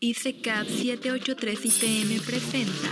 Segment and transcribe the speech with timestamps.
[0.00, 2.88] ICECAP 783 ITM presenta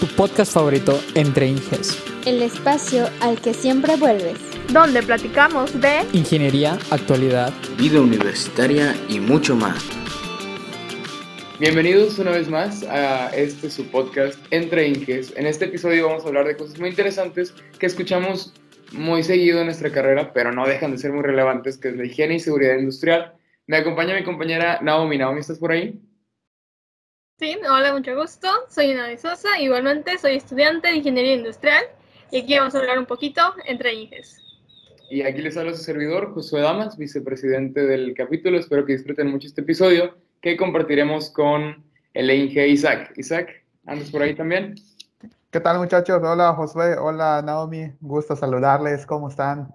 [0.00, 4.38] tu podcast favorito entre Inges, el espacio al que siempre vuelves.
[4.72, 9.84] donde platicamos de ingeniería, actualidad, vida universitaria y mucho más.
[11.60, 15.34] Bienvenidos una vez más a este su podcast Entre Inges.
[15.36, 18.54] En este episodio vamos a hablar de cosas muy interesantes que escuchamos
[18.92, 22.06] muy seguido en nuestra carrera, pero no dejan de ser muy relevantes, que es la
[22.06, 23.35] higiene y seguridad industrial.
[23.68, 25.18] Me acompaña mi compañera Naomi.
[25.18, 26.00] Naomi, ¿estás por ahí?
[27.38, 28.48] Sí, hola, mucho gusto.
[28.68, 29.58] Soy de Sosa.
[29.58, 31.82] Igualmente soy estudiante de Ingeniería Industrial
[32.30, 34.40] y aquí vamos a hablar un poquito entre INGES.
[35.10, 38.56] Y aquí les habla su servidor, Josué Damas, vicepresidente del capítulo.
[38.56, 43.14] Espero que disfruten mucho este episodio que compartiremos con el Inge Isaac.
[43.16, 44.76] Isaac, ¿andas por ahí también?
[45.50, 46.22] ¿Qué tal muchachos?
[46.22, 49.74] Hola Josué, hola Naomi, gusto saludarles, ¿cómo están?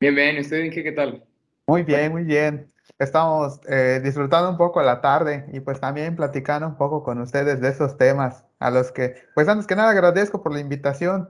[0.00, 0.36] Bien, bien.
[0.36, 1.24] ¿Y usted, Inge, qué tal?
[1.66, 2.72] Muy bien, muy bien.
[2.98, 7.60] Estamos eh, disfrutando un poco la tarde y pues también platicando un poco con ustedes
[7.60, 11.28] de esos temas a los que, pues antes que nada agradezco por la invitación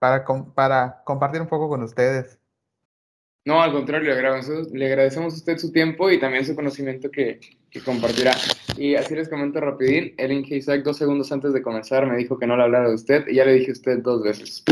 [0.00, 0.24] para,
[0.54, 2.38] para compartir un poco con ustedes.
[3.44, 7.10] No, al contrario, le agradecemos, le agradecemos a usted su tiempo y también su conocimiento
[7.10, 7.40] que,
[7.70, 8.32] que compartirá.
[8.76, 12.38] Y así les comento rapidín, el Inge Isaac dos segundos antes de comenzar me dijo
[12.38, 14.64] que no le hablara de usted y ya le dije a usted dos veces.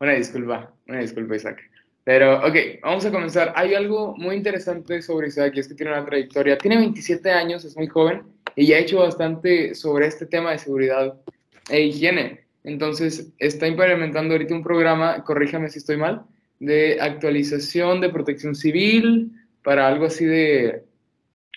[0.00, 1.71] Una disculpa, una disculpa Isaac.
[2.04, 3.52] Pero, ok, vamos a comenzar.
[3.54, 6.58] Hay algo muy interesante sobre Isaac y es que tiene una trayectoria.
[6.58, 8.22] Tiene 27 años, es muy joven
[8.56, 11.14] y ya ha hecho bastante sobre este tema de seguridad
[11.70, 12.44] e higiene.
[12.64, 16.22] Entonces, está implementando ahorita un programa, corríjame si estoy mal,
[16.58, 19.32] de actualización de protección civil
[19.64, 20.84] para algo así de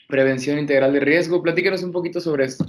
[0.07, 1.41] prevención integral de riesgo.
[1.41, 2.65] Platícanos un poquito sobre esto.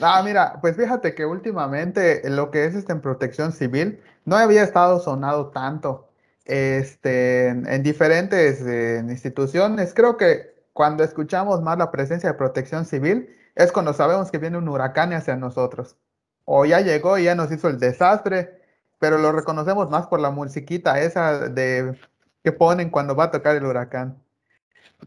[0.00, 4.62] Ah, mira, pues fíjate que últimamente lo que es este, en protección civil no había
[4.62, 6.08] estado sonado tanto
[6.44, 9.94] este, en, en diferentes eh, instituciones.
[9.94, 14.58] Creo que cuando escuchamos más la presencia de protección civil es cuando sabemos que viene
[14.58, 15.96] un huracán hacia nosotros.
[16.44, 18.60] O ya llegó y ya nos hizo el desastre,
[18.98, 21.98] pero lo reconocemos más por la musiquita esa de
[22.42, 24.22] que ponen cuando va a tocar el huracán.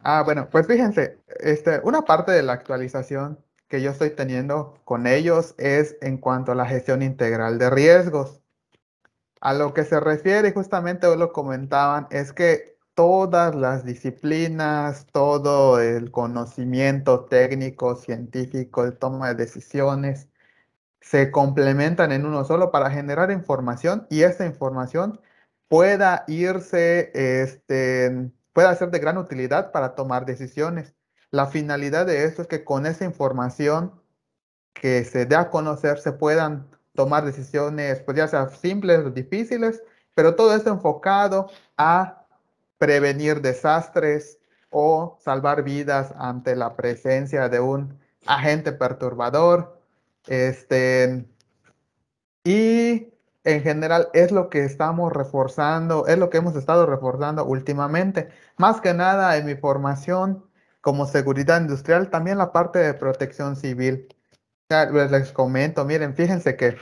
[0.04, 5.08] Ah, bueno, pues fíjense, este, una parte de la actualización que yo estoy teniendo con
[5.08, 8.42] ellos es en cuanto a la gestión integral de riesgos.
[9.42, 15.80] A lo que se refiere, justamente hoy lo comentaban, es que todas las disciplinas, todo
[15.80, 20.30] el conocimiento técnico, científico, el toma de decisiones,
[21.02, 25.22] se complementan en uno solo para generar información y esta información
[25.68, 30.96] pueda irse, este, pueda ser de gran utilidad para tomar decisiones.
[31.32, 34.02] La finalidad de esto es que con esa información
[34.74, 39.84] que se dé a conocer se puedan tomar decisiones, pues ya sea simples o difíciles,
[40.16, 41.48] pero todo esto enfocado
[41.78, 42.26] a
[42.80, 44.40] prevenir desastres
[44.72, 49.80] o salvar vidas ante la presencia de un agente perturbador.
[50.26, 51.28] Este,
[52.44, 53.14] y
[53.44, 58.30] en general es lo que estamos reforzando, es lo que hemos estado reforzando últimamente.
[58.58, 60.44] Más que nada en mi formación
[60.82, 64.08] como seguridad industrial, también la parte de protección civil.
[64.70, 66.76] Les, comento, miren, fíjense que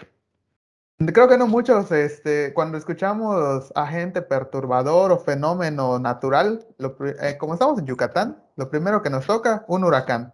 [1.14, 7.54] creo que no muchos, este, cuando escuchamos agente perturbador o fenómeno natural, lo eh, como
[7.54, 10.34] estamos en Yucatán, lo primero que nos toca, un huracán.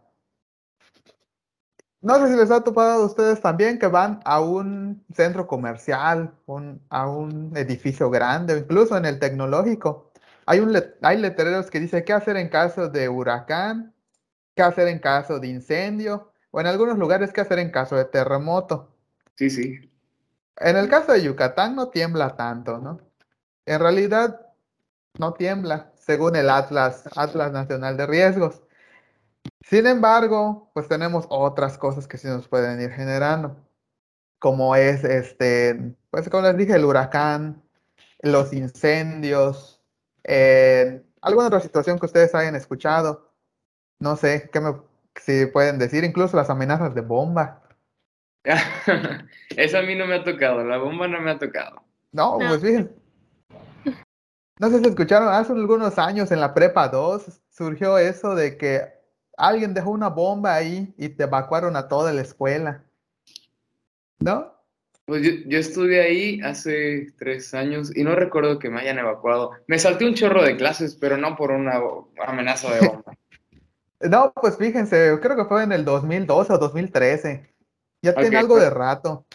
[2.01, 6.33] No sé si les ha topado a ustedes también que van a un centro comercial,
[6.47, 10.11] un- a un edificio grande, incluso en el tecnológico.
[10.47, 13.93] Hay, un, hay letreros que dice qué hacer en caso de huracán,
[14.55, 18.05] qué hacer en caso de incendio, o en algunos lugares qué hacer en caso de
[18.05, 18.93] terremoto.
[19.35, 19.91] Sí, sí.
[20.57, 22.99] En el caso de Yucatán no tiembla tanto, ¿no?
[23.65, 24.47] En realidad
[25.17, 28.61] no tiembla, según el Atlas, Atlas Nacional de Riesgos.
[29.61, 33.55] Sin embargo, pues tenemos otras cosas que sí nos pueden ir generando,
[34.39, 37.63] como es este, pues como les dije, el huracán,
[38.21, 39.81] los incendios,
[40.23, 43.31] eh, alguna otra situación que ustedes hayan escuchado.
[43.99, 44.75] No sé, qué me,
[45.15, 47.61] si pueden decir, incluso las amenazas de bomba.
[49.55, 51.83] Eso a mí no me ha tocado, la bomba no me ha tocado.
[52.11, 52.47] No, No.
[52.49, 52.91] pues fíjense.
[54.59, 58.81] No sé si escucharon, hace algunos años en la prepa 2 surgió eso de que
[59.35, 62.83] alguien dejó una bomba ahí y te evacuaron a toda la escuela.
[64.19, 64.53] ¿No?
[65.05, 69.51] Pues yo, yo estudié ahí hace tres años y no recuerdo que me hayan evacuado.
[69.65, 71.81] Me salté un chorro de clases, pero no por una
[72.27, 73.17] amenaza de bomba.
[74.09, 77.53] No, pues fíjense, creo que fue en el 2012 o 2013.
[78.01, 78.63] Ya tiene algo pues.
[78.63, 79.25] de rato.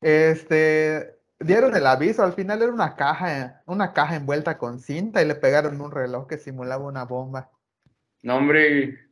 [0.00, 5.26] Este, dieron el aviso, al final era una caja, una caja envuelta con cinta y
[5.26, 7.50] le pegaron un reloj que simulaba una bomba.
[8.22, 9.10] No, hombre,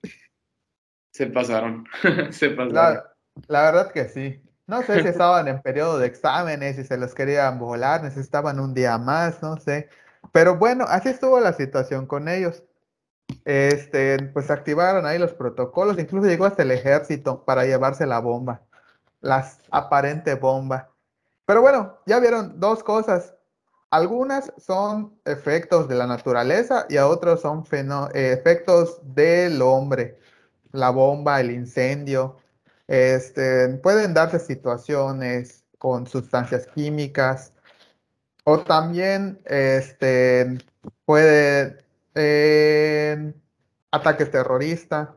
[1.12, 1.86] Se pasaron,
[2.30, 2.74] se pasaron.
[2.74, 3.14] La,
[3.48, 4.42] la verdad que sí.
[4.66, 8.72] No sé si estaban en periodo de exámenes y se los querían volar, necesitaban un
[8.72, 9.88] día más, no sé.
[10.32, 12.64] Pero bueno, así estuvo la situación con ellos.
[13.44, 18.62] Este, pues activaron ahí los protocolos, incluso llegó hasta el ejército para llevarse la bomba,
[19.20, 20.90] la aparente bomba.
[21.46, 23.34] Pero bueno, ya vieron dos cosas.
[23.90, 30.18] Algunas son efectos de la naturaleza y a otros son eh, efectos del hombre.
[30.72, 32.36] La bomba, el incendio.
[32.86, 37.52] Este, pueden darse situaciones con sustancias químicas
[38.44, 40.58] o también este,
[41.04, 41.78] puede
[42.14, 43.34] eh,
[43.90, 45.10] ataques terroristas.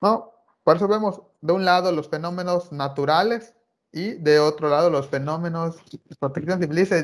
[0.00, 0.32] ¿No?
[0.62, 3.54] Por eso vemos de un lado los fenómenos naturales
[3.92, 5.76] y de otro lado los fenómenos,
[6.20, 6.60] protección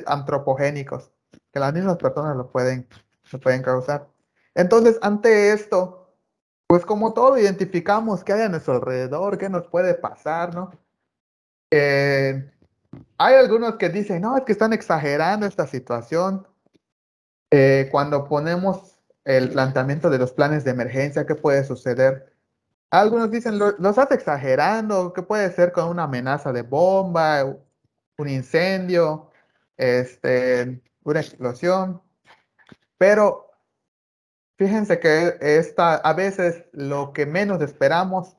[0.06, 1.10] antropogénicos,
[1.52, 2.86] que las mismas personas lo pueden,
[3.32, 4.08] lo pueden causar.
[4.54, 6.14] Entonces, ante esto,
[6.66, 10.70] pues como todo identificamos qué hay a nuestro alrededor, qué nos puede pasar, ¿no?
[11.70, 12.50] Eh,
[13.18, 16.46] hay algunos que dicen, no, es que están exagerando esta situación.
[17.56, 22.34] Eh, cuando ponemos el planteamiento de los planes de emergencia, ¿qué puede suceder?
[22.90, 29.30] Algunos dicen, lo, estás exagerando, ¿qué puede ser con una amenaza de bomba, un incendio,
[29.76, 32.02] este, una explosión?
[32.98, 33.52] Pero
[34.58, 38.36] fíjense que esta, a veces lo que menos esperamos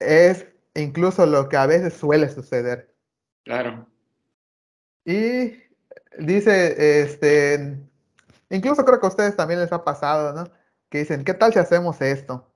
[0.00, 2.92] es incluso lo que a veces suele suceder.
[3.44, 3.86] Claro.
[5.04, 5.62] Y
[6.18, 7.88] dice, este,
[8.50, 10.44] incluso creo que a ustedes también les ha pasado, ¿no?
[10.88, 12.52] Que dicen, ¿qué tal si hacemos esto?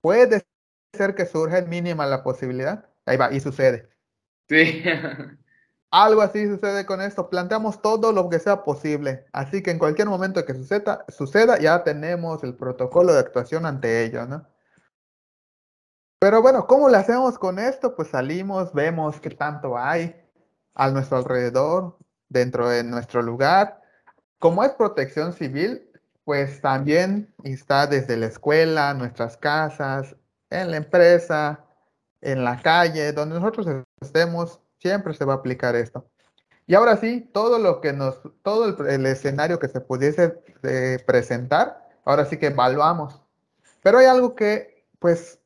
[0.00, 0.46] Puede
[0.92, 2.88] ser que surja en mínima la posibilidad.
[3.06, 3.90] Ahí va, y sucede.
[4.48, 4.82] Sí.
[5.90, 7.30] Algo así sucede con esto.
[7.30, 9.26] Planteamos todo lo que sea posible.
[9.32, 14.04] Así que en cualquier momento que suceda, suceda ya tenemos el protocolo de actuación ante
[14.04, 14.46] ello, ¿no?
[16.18, 17.94] Pero bueno, ¿cómo lo hacemos con esto?
[17.94, 20.16] Pues salimos, vemos qué tanto hay
[20.74, 21.98] a nuestro alrededor,
[22.28, 23.83] dentro de nuestro lugar.
[24.44, 25.90] Como es protección civil,
[26.22, 30.16] pues también está desde la escuela, nuestras casas,
[30.50, 31.64] en la empresa,
[32.20, 33.66] en la calle, donde nosotros
[34.02, 36.06] estemos, siempre se va a aplicar esto.
[36.66, 41.88] Y ahora sí, todo lo que nos, todo el, escenario que se pudiese eh, presentar,
[42.04, 43.22] ahora sí que evaluamos.
[43.82, 45.40] Pero hay algo que, pues,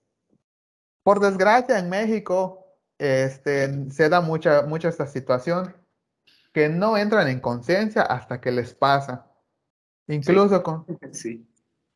[1.05, 2.67] por desgracia en México,
[2.99, 5.73] este, se da mucha, mucha esta situación,
[6.53, 9.27] que no entran en conciencia hasta que les pasa.
[10.06, 10.87] Incluso con...
[11.12, 11.47] Sí.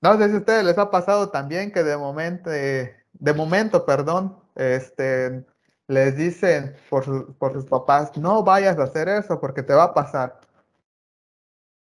[0.00, 4.36] No sé si a ustedes les ha pasado también que de momento, de momento, perdón,
[4.56, 5.44] este,
[5.86, 9.94] les dicen por, por sus papás, no vayas a hacer eso porque te va a
[9.94, 10.40] pasar.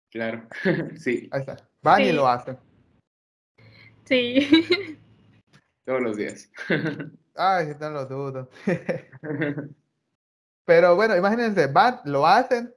[0.10, 0.48] Claro,
[0.96, 1.30] sí.
[1.32, 1.58] Ahí está.
[1.84, 2.58] Van y lo hacen.
[4.06, 4.50] Sí.
[5.86, 6.52] Todos los días.
[7.36, 8.50] Ay, no lo dudo.
[10.70, 12.72] Pero bueno, imagínense, van, lo hacen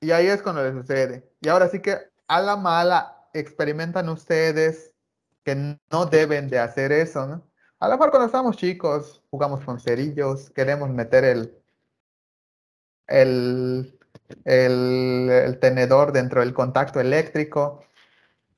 [0.00, 1.28] y ahí es cuando les sucede.
[1.42, 4.94] Y ahora sí que a la mala experimentan ustedes
[5.42, 7.46] que no deben de hacer eso, ¿no?
[7.80, 11.54] A lo mejor cuando estamos chicos jugamos con cerillos, queremos meter el,
[13.08, 13.98] el,
[14.46, 17.84] el, tenedor dentro del contacto eléctrico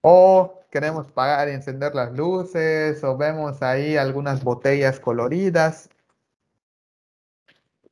[0.01, 5.91] o queremos pagar y encender las luces o vemos ahí algunas botellas coloridas.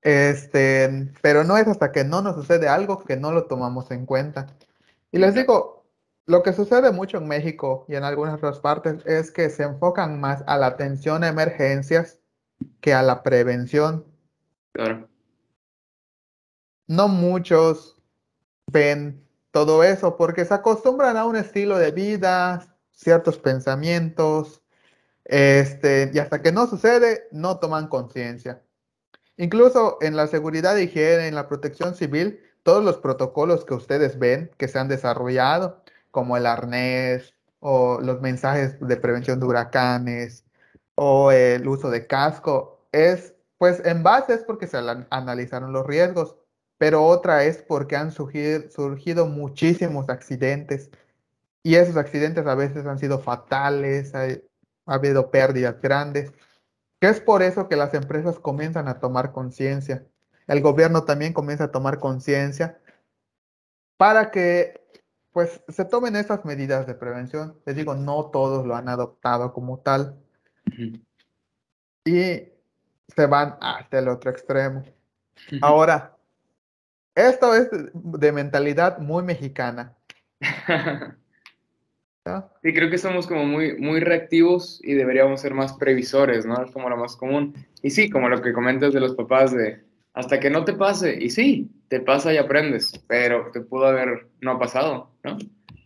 [0.05, 4.05] Este, pero no es hasta que no nos sucede algo que no lo tomamos en
[4.05, 4.47] cuenta.
[5.11, 5.87] Y les digo,
[6.27, 10.21] lo que sucede mucho en México y en algunas otras partes es que se enfocan
[10.21, 12.21] más a la atención a emergencias
[12.83, 14.05] que a la prevención.
[14.73, 15.09] Claro.
[16.87, 17.97] No muchos
[18.71, 24.63] ven todo eso porque se acostumbran a un estilo de vida, ciertos pensamientos,
[25.25, 28.63] este, y hasta que no sucede, no toman conciencia.
[29.37, 34.19] Incluso en la seguridad de higiene, en la protección civil, todos los protocolos que ustedes
[34.19, 40.45] ven que se han desarrollado, como el arnés o los mensajes de prevención de huracanes
[40.95, 44.79] o el uso de casco, es pues en base es porque se
[45.11, 46.37] analizaron los riesgos,
[46.79, 50.91] pero otra es porque han surgido, surgido muchísimos accidentes
[51.62, 54.29] y esos accidentes a veces han sido fatales, ha
[54.87, 56.33] habido pérdidas grandes,
[57.01, 60.07] que es por eso que las empresas comienzan a tomar conciencia
[60.47, 62.79] el gobierno también comienza a tomar conciencia
[63.97, 64.83] para que
[65.33, 67.59] pues se tomen esas medidas de prevención.
[67.67, 70.17] Les digo, no todos lo han adoptado como tal.
[72.05, 72.53] Y
[73.09, 74.85] se van hasta el otro extremo.
[75.61, 76.17] Ahora,
[77.17, 79.97] esto es de mentalidad muy mexicana.
[82.25, 82.50] ¿no?
[82.62, 86.64] Sí, creo que somos como muy, muy reactivos y deberíamos ser más previsores, ¿no?
[86.64, 87.54] Es como lo más común.
[87.83, 89.83] Y sí, como lo que comentas de los papás de
[90.14, 94.28] hasta que no te pase, y sí, te pasa y aprendes, pero te pudo haber
[94.40, 95.37] no pasado, ¿no?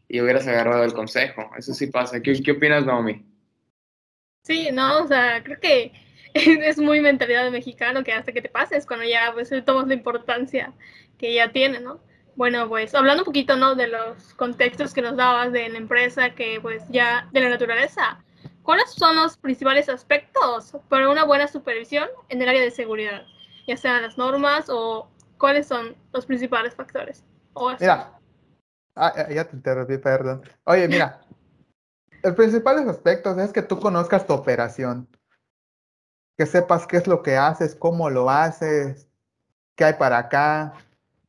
[0.06, 2.22] Y hubieras agarrado el consejo, eso sí pasa.
[2.22, 3.24] ¿Qué, qué opinas, Naomi?
[4.42, 5.92] Sí, no, o sea, creo que
[6.34, 9.94] es muy mentalidad de mexicano que hasta que te pases, cuando ya pues tomas la
[9.94, 10.74] importancia
[11.16, 12.00] que ya tiene, ¿no?
[12.38, 13.74] Bueno, pues hablando un poquito, ¿no?
[13.74, 18.22] De los contextos que nos dabas de la empresa, que pues ya de la naturaleza,
[18.62, 23.22] ¿cuáles son los principales aspectos para una buena supervisión en el área de seguridad?
[23.66, 27.24] Ya sean las normas o cuáles son los principales factores.
[27.54, 27.72] O.
[27.80, 28.16] Mira,
[28.94, 30.42] ah, ya te interrumpí, perdón.
[30.62, 31.20] Oye, mira,
[32.22, 35.08] los principales aspectos es que tú conozcas tu operación,
[36.36, 39.08] que sepas qué es lo que haces, cómo lo haces,
[39.74, 40.74] qué hay para acá,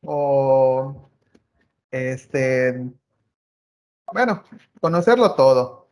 [0.02, 1.10] o
[1.90, 2.90] este,
[4.12, 4.42] bueno,
[4.80, 5.88] conocerlo todo.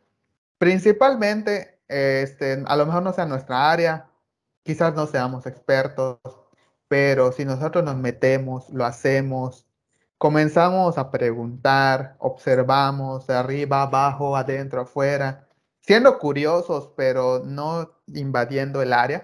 [0.57, 4.09] Principalmente, este, a lo mejor no sea nuestra área,
[4.63, 6.19] quizás no seamos expertos,
[6.87, 9.67] pero si nosotros nos metemos, lo hacemos,
[10.17, 15.47] comenzamos a preguntar, observamos de arriba, abajo, adentro, afuera,
[15.81, 19.23] siendo curiosos, pero no invadiendo el área,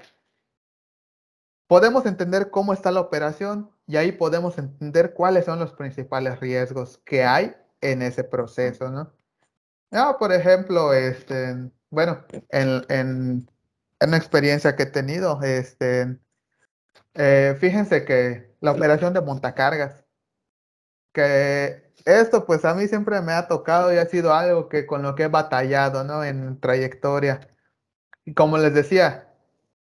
[1.68, 7.00] podemos entender cómo está la operación y ahí podemos entender cuáles son los principales riesgos
[7.06, 9.14] que hay en ese proceso, ¿no?
[9.92, 13.48] Ah, por ejemplo, este, bueno, en, en,
[14.00, 16.20] en una experiencia que he tenido, este,
[17.14, 20.04] eh, fíjense que la operación de montacargas,
[21.14, 25.02] que esto pues a mí siempre me ha tocado y ha sido algo que con
[25.02, 26.24] lo que he batallado, ¿no?
[26.24, 27.40] En trayectoria.
[28.26, 29.34] Y como les decía,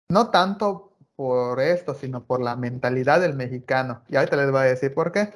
[0.09, 0.86] no tanto
[1.17, 4.03] por esto, sino por la mentalidad del mexicano.
[4.09, 5.33] Y ahorita les voy a decir por qué.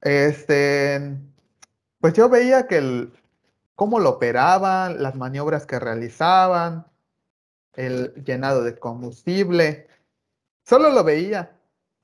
[0.00, 1.18] Este,
[2.00, 3.12] pues yo veía que el,
[3.74, 6.86] cómo lo operaban, las maniobras que realizaban,
[7.74, 9.88] el llenado de combustible,
[10.64, 11.58] solo lo veía.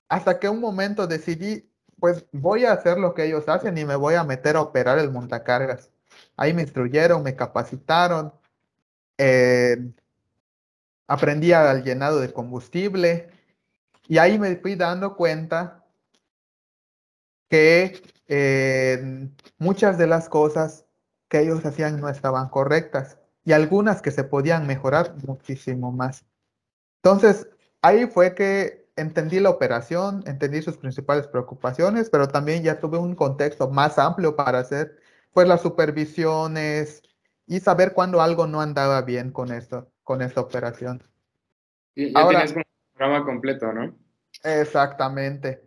[0.09, 1.71] Hasta que un momento decidí,
[2.01, 4.99] pues voy a hacer lo que ellos hacen y me voy a meter a operar
[4.99, 5.91] el montacargas.
[6.37, 8.33] Ahí me instruyeron, me capacitaron.
[9.19, 9.93] Eh,
[11.11, 13.31] aprendí al llenado de combustible
[14.07, 15.85] y ahí me fui dando cuenta
[17.49, 20.87] que eh, muchas de las cosas
[21.29, 26.25] que ellos hacían no estaban correctas y algunas que se podían mejorar muchísimo más.
[27.03, 27.49] Entonces,
[27.83, 33.17] ahí fue que entendí la operación, entendí sus principales preocupaciones, pero también ya tuve un
[33.17, 34.97] contexto más amplio para hacer
[35.33, 37.03] pues las supervisiones
[37.49, 41.01] y saber cuándo algo no andaba bien con esto con esta operación.
[41.95, 42.65] Y ya Ahora- un
[42.97, 43.97] programa completo, ¿no?
[44.43, 45.63] Exactamente.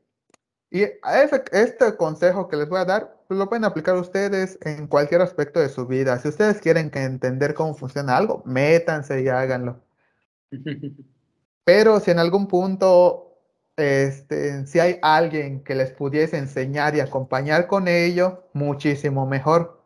[0.70, 4.88] Y ese, este consejo que les voy a dar, pues lo pueden aplicar ustedes en
[4.88, 6.20] cualquier aspecto de su vida.
[6.20, 9.82] Si ustedes quieren que entender cómo funciona algo, métanse y háganlo.
[11.64, 13.40] Pero si en algún punto,
[13.78, 19.82] este, si hay alguien que les pudiese enseñar y acompañar con ello, muchísimo mejor.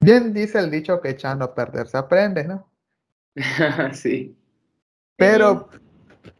[0.00, 2.73] Bien dice el dicho que echando a perder se aprende, ¿no?
[3.92, 4.36] sí.
[5.16, 5.68] Pero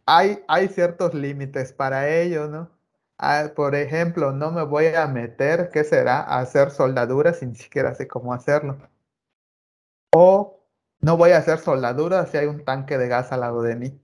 [0.05, 2.71] hay, hay ciertos límites para ello, ¿no?
[3.17, 6.19] Ah, por ejemplo, no me voy a meter, ¿qué será?
[6.21, 8.77] A hacer soldaduras sin siquiera sé cómo hacerlo.
[10.13, 10.59] O
[11.01, 14.01] no voy a hacer soldaduras si hay un tanque de gas al lado de mí.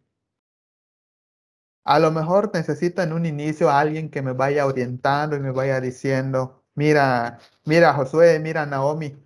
[1.83, 5.81] A lo mejor necesito en un inicio alguien que me vaya orientando y me vaya
[5.81, 9.17] diciendo, mira, mira Josué, mira Naomi,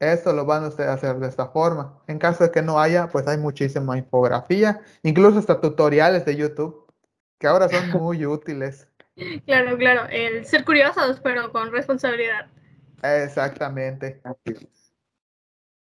[0.00, 2.02] esto lo van ustedes a hacer de esta forma.
[2.06, 6.86] En caso de que no haya, pues hay muchísima infografía, incluso hasta tutoriales de YouTube,
[7.38, 8.88] que ahora son muy útiles.
[9.44, 12.46] Claro, claro, el ser curiosos, pero con responsabilidad.
[13.02, 14.20] Exactamente.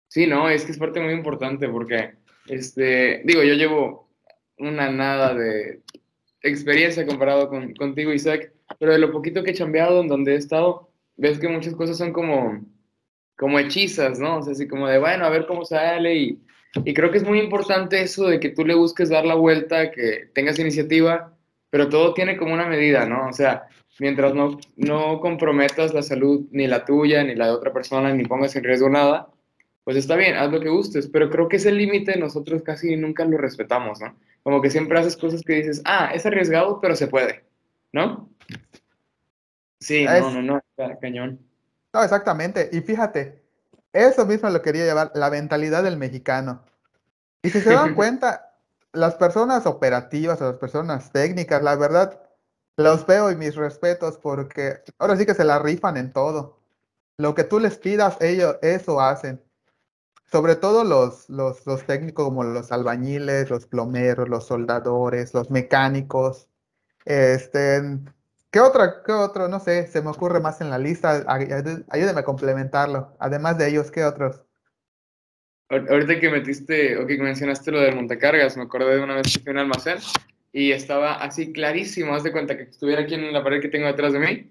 [0.08, 2.14] Sí, no, es que es parte muy importante porque,
[2.46, 4.10] este, digo, yo llevo
[4.58, 5.82] una nada de
[6.42, 10.36] experiencia comparado con, contigo, Isaac, pero de lo poquito que he chambeado, en donde he
[10.36, 12.64] estado, ves que muchas cosas son como,
[13.36, 14.38] como hechizas, ¿no?
[14.38, 16.38] O sea, así como de, bueno, a ver cómo sale y,
[16.84, 19.90] y creo que es muy importante eso de que tú le busques dar la vuelta,
[19.90, 21.36] que tengas iniciativa,
[21.70, 23.28] pero todo tiene como una medida, ¿no?
[23.28, 23.64] O sea,
[23.98, 28.24] mientras no, no comprometas la salud ni la tuya, ni la de otra persona, ni
[28.24, 29.28] pongas en riesgo nada,
[29.84, 33.24] pues está bien, haz lo que gustes, pero creo que ese límite nosotros casi nunca
[33.24, 34.16] lo respetamos, ¿no?
[34.42, 37.44] Como que siempre haces cosas que dices, ah, es arriesgado, pero se puede,
[37.92, 38.30] ¿no?
[39.80, 41.40] Sí, no, no, no, ca- cañón.
[41.94, 42.68] No, exactamente.
[42.72, 43.40] Y fíjate,
[43.92, 46.64] eso mismo lo quería llevar, la mentalidad del mexicano.
[47.40, 48.58] Y si se dan cuenta,
[48.92, 52.20] las personas operativas o las personas técnicas, la verdad,
[52.76, 56.58] los veo y mis respetos porque ahora sí que se la rifan en todo.
[57.16, 59.40] Lo que tú les pidas, ellos eso hacen.
[60.32, 66.48] Sobre todo los, los, los técnicos como los albañiles, los plomeros, los soldadores, los mecánicos.
[67.04, 68.00] Este,
[68.54, 69.48] ¿qué otra, qué otro?
[69.48, 71.24] No sé, se me ocurre más en la lista.
[71.26, 73.16] Ay- ayú- Ayúdeme a complementarlo.
[73.18, 74.42] Además de ellos, ¿qué otros?
[75.68, 79.32] Ahor- Ahorita que metiste o que mencionaste lo del montacargas, me acordé de una vez
[79.32, 79.96] que fui a un almacén
[80.52, 83.88] y estaba así clarísimo, haz de cuenta que estuviera aquí en la pared que tengo
[83.88, 84.50] detrás de mí,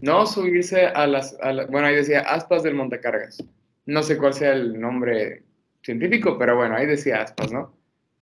[0.00, 3.42] no subirse a las, a la- bueno, ahí decía aspas del montacargas.
[3.86, 5.42] No sé cuál sea el nombre
[5.82, 7.74] científico, pero bueno, ahí decía aspas, ¿no?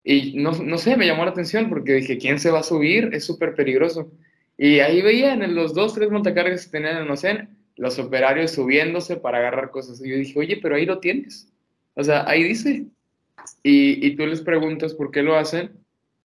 [0.03, 3.11] Y no, no sé, me llamó la atención porque dije, ¿quién se va a subir?
[3.13, 4.11] Es súper peligroso.
[4.57, 8.53] Y ahí veía en los dos, tres montacargas que tenían en el almacén, los operarios
[8.53, 10.01] subiéndose para agarrar cosas.
[10.05, 11.49] Y yo dije, oye, pero ahí lo tienes.
[11.95, 12.87] O sea, ahí dice.
[13.63, 15.73] Y, y tú les preguntas por qué lo hacen,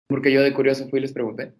[0.06, 1.52] porque yo de curioso fui y les pregunté.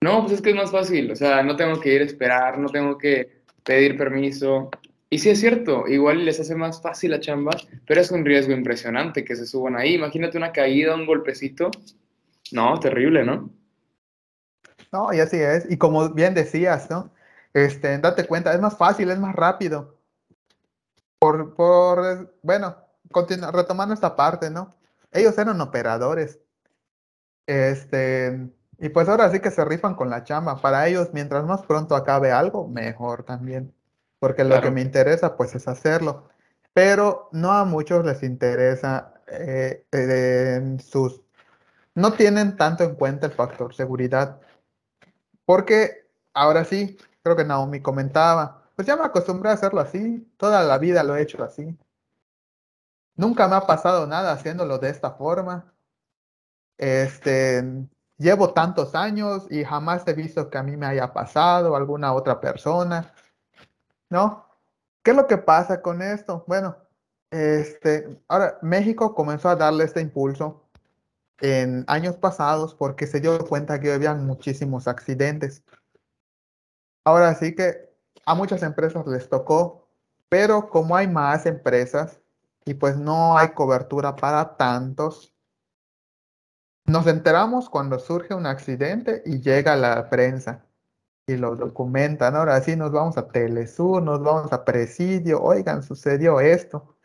[0.00, 2.58] No, pues es que es más fácil, o sea, no tengo que ir a esperar,
[2.58, 4.70] no tengo que pedir permiso.
[5.08, 7.52] Y sí es cierto, igual les hace más fácil la chamba,
[7.86, 9.94] pero es un riesgo impresionante que se suban ahí.
[9.94, 11.70] Imagínate una caída, un golpecito.
[12.52, 13.50] No, terrible, ¿no?
[14.96, 15.70] No, y así es.
[15.70, 17.10] Y como bien decías, ¿no?
[17.52, 19.98] Este, date cuenta, es más fácil, es más rápido.
[21.18, 22.76] Por, por, bueno,
[23.10, 24.74] continu- retomando esta parte, ¿no?
[25.12, 26.38] Ellos eran operadores.
[27.46, 28.48] Este,
[28.78, 30.62] y pues ahora sí que se rifan con la chamba.
[30.62, 33.74] Para ellos, mientras más pronto acabe algo, mejor también.
[34.18, 36.30] Porque lo que me interesa, pues, es hacerlo.
[36.72, 41.20] Pero no a muchos les interesa eh, eh, en sus...
[41.94, 44.40] No tienen tanto en cuenta el factor seguridad.
[45.46, 50.62] Porque ahora sí, creo que Naomi comentaba, pues ya me acostumbré a hacerlo así, toda
[50.64, 51.74] la vida lo he hecho así.
[53.14, 55.72] Nunca me ha pasado nada haciéndolo de esta forma.
[56.76, 57.64] Este,
[58.18, 62.12] llevo tantos años y jamás he visto que a mí me haya pasado o alguna
[62.12, 63.14] otra persona,
[64.10, 64.46] ¿no?
[65.02, 66.44] ¿Qué es lo que pasa con esto?
[66.46, 66.76] Bueno,
[67.30, 70.65] este, ahora México comenzó a darle este impulso
[71.40, 75.62] en años pasados porque se dio cuenta que había muchísimos accidentes.
[77.04, 77.90] Ahora sí que
[78.24, 79.88] a muchas empresas les tocó,
[80.28, 82.20] pero como hay más empresas
[82.64, 85.32] y pues no hay cobertura para tantos,
[86.84, 90.64] nos enteramos cuando surge un accidente y llega la prensa
[91.26, 92.36] y lo documentan.
[92.36, 96.95] Ahora sí nos vamos a Telesur, nos vamos a Presidio, oigan, sucedió esto.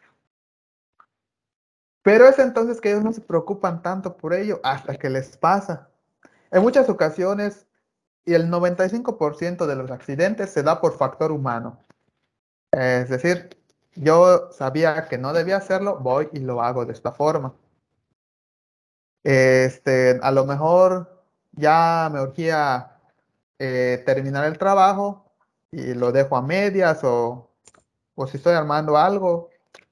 [2.03, 5.89] Pero es entonces que ellos no se preocupan tanto por ello hasta que les pasa.
[6.51, 7.67] En muchas ocasiones,
[8.25, 11.79] y el 95% de los accidentes se da por factor humano.
[12.71, 13.57] Es decir,
[13.95, 17.53] yo sabía que no debía hacerlo, voy y lo hago de esta forma.
[19.23, 22.97] Este, a lo mejor ya me urgía
[23.59, 25.25] eh, terminar el trabajo
[25.71, 27.49] y lo dejo a medias o,
[28.15, 29.50] o si estoy armando algo,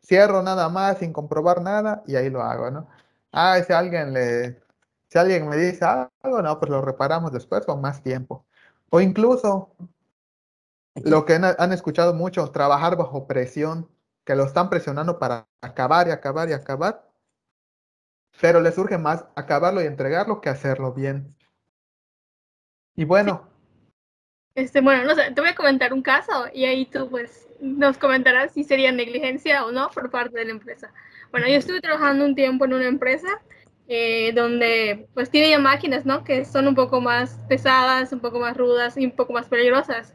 [0.10, 2.88] cierro nada más sin comprobar nada y ahí lo hago, ¿no?
[3.32, 4.60] Ah, si alguien le,
[5.08, 8.46] si alguien me dice algo, no, pues lo reparamos después con más tiempo.
[8.90, 9.76] O incluso
[10.96, 13.88] lo que han, escuchado mucho, trabajar bajo presión,
[14.26, 17.08] que lo están presionando para acabar y acabar y acabar,
[18.42, 21.36] pero le surge más acabarlo y entregarlo que hacerlo bien.
[22.96, 23.48] Y bueno,
[24.56, 27.98] Este, bueno, no sé, te voy a comentar un caso y ahí tú pues nos
[27.98, 30.92] comentarás si sería negligencia o no por parte de la empresa.
[31.32, 33.28] Bueno, yo estuve trabajando un tiempo en una empresa
[33.88, 36.24] eh, donde pues tiene ya máquinas, ¿no?
[36.24, 40.14] Que son un poco más pesadas, un poco más rudas y un poco más peligrosas.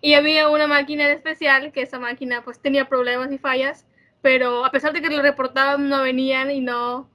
[0.00, 3.86] Y había una máquina en especial que esa máquina pues tenía problemas y fallas,
[4.22, 7.10] pero a pesar de que lo reportaban no venían y no,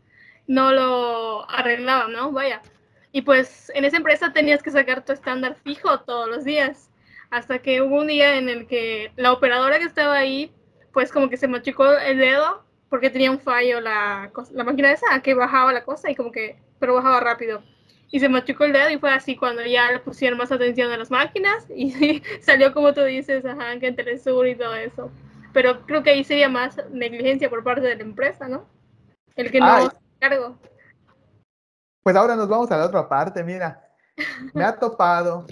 [0.47, 2.31] no lo arreglaban, ¿no?
[2.31, 2.61] Vaya.
[3.11, 6.86] Y pues en esa empresa tenías que sacar tu estándar fijo todos los días.
[7.29, 10.51] Hasta que hubo un día en el que la operadora que estaba ahí,
[10.93, 15.21] pues como que se machucó el dedo porque tenía un fallo la, la máquina esa
[15.21, 17.61] que bajaba la cosa y como que, pero bajaba rápido.
[18.09, 20.97] Y se machucó el dedo y fue así cuando ya le pusieron más atención a
[20.97, 25.11] las máquinas y salió como tú dices, ajá, que en Telesur y todo eso.
[25.51, 28.65] Pero creo que ahí sería más negligencia por parte de la empresa, ¿no?
[29.35, 29.87] El que no Ay.
[30.19, 30.57] cargo.
[32.03, 33.83] Pues ahora nos vamos a la otra parte, mira.
[34.53, 35.45] Me ha topado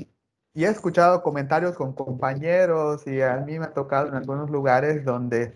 [0.56, 5.06] y he escuchado comentarios con compañeros y a mí me ha tocado en algunos lugares
[5.06, 5.56] donde,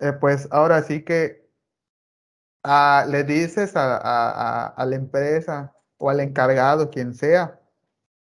[0.00, 1.48] eh, pues ahora sí que
[2.62, 7.60] ah, le dices a, a- a- la empresa o al encargado, quien sea,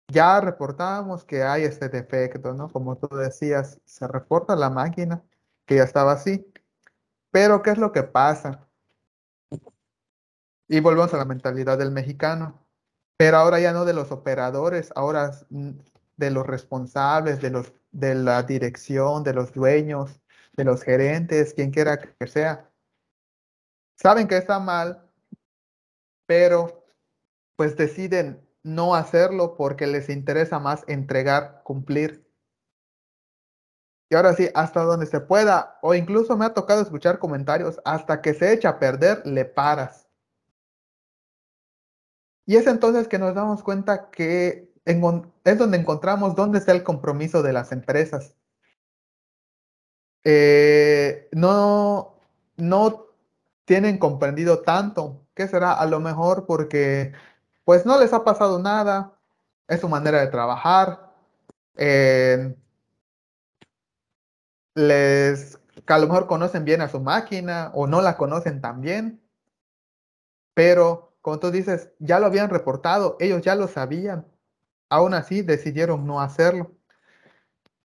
[0.09, 2.69] ya reportamos que hay este defecto, ¿no?
[2.71, 5.23] Como tú decías, se reporta la máquina
[5.65, 6.47] que ya estaba así.
[7.31, 8.67] Pero ¿qué es lo que pasa?
[10.67, 12.64] Y volvemos a la mentalidad del mexicano.
[13.17, 18.43] Pero ahora ya no de los operadores, ahora de los responsables, de los de la
[18.43, 20.21] dirección, de los dueños,
[20.53, 22.69] de los gerentes, quien quiera que sea.
[23.95, 25.09] Saben que está mal,
[26.27, 26.85] pero
[27.55, 32.25] pues deciden no hacerlo porque les interesa más entregar, cumplir.
[34.09, 38.21] Y ahora sí, hasta donde se pueda, o incluso me ha tocado escuchar comentarios, hasta
[38.21, 40.04] que se echa a perder, le paras.
[42.45, 47.41] Y es entonces que nos damos cuenta que es donde encontramos dónde está el compromiso
[47.41, 48.35] de las empresas.
[50.23, 52.15] Eh, no,
[52.57, 53.07] no
[53.65, 55.25] tienen comprendido tanto.
[55.33, 55.73] ¿Qué será?
[55.73, 57.13] A lo mejor porque
[57.63, 59.19] pues no les ha pasado nada,
[59.67, 61.11] es su manera de trabajar,
[61.75, 62.55] eh,
[64.75, 69.21] les, a lo mejor conocen bien a su máquina o no la conocen tan bien,
[70.53, 74.27] pero como tú dices, ya lo habían reportado, ellos ya lo sabían,
[74.89, 76.77] aún así decidieron no hacerlo.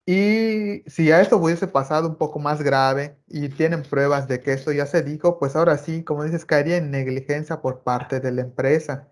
[0.07, 4.53] Y si a esto hubiese pasado un poco más grave y tienen pruebas de que
[4.53, 8.31] esto ya se dijo, pues ahora sí, como dices, caería en negligencia por parte de
[8.31, 9.07] la empresa,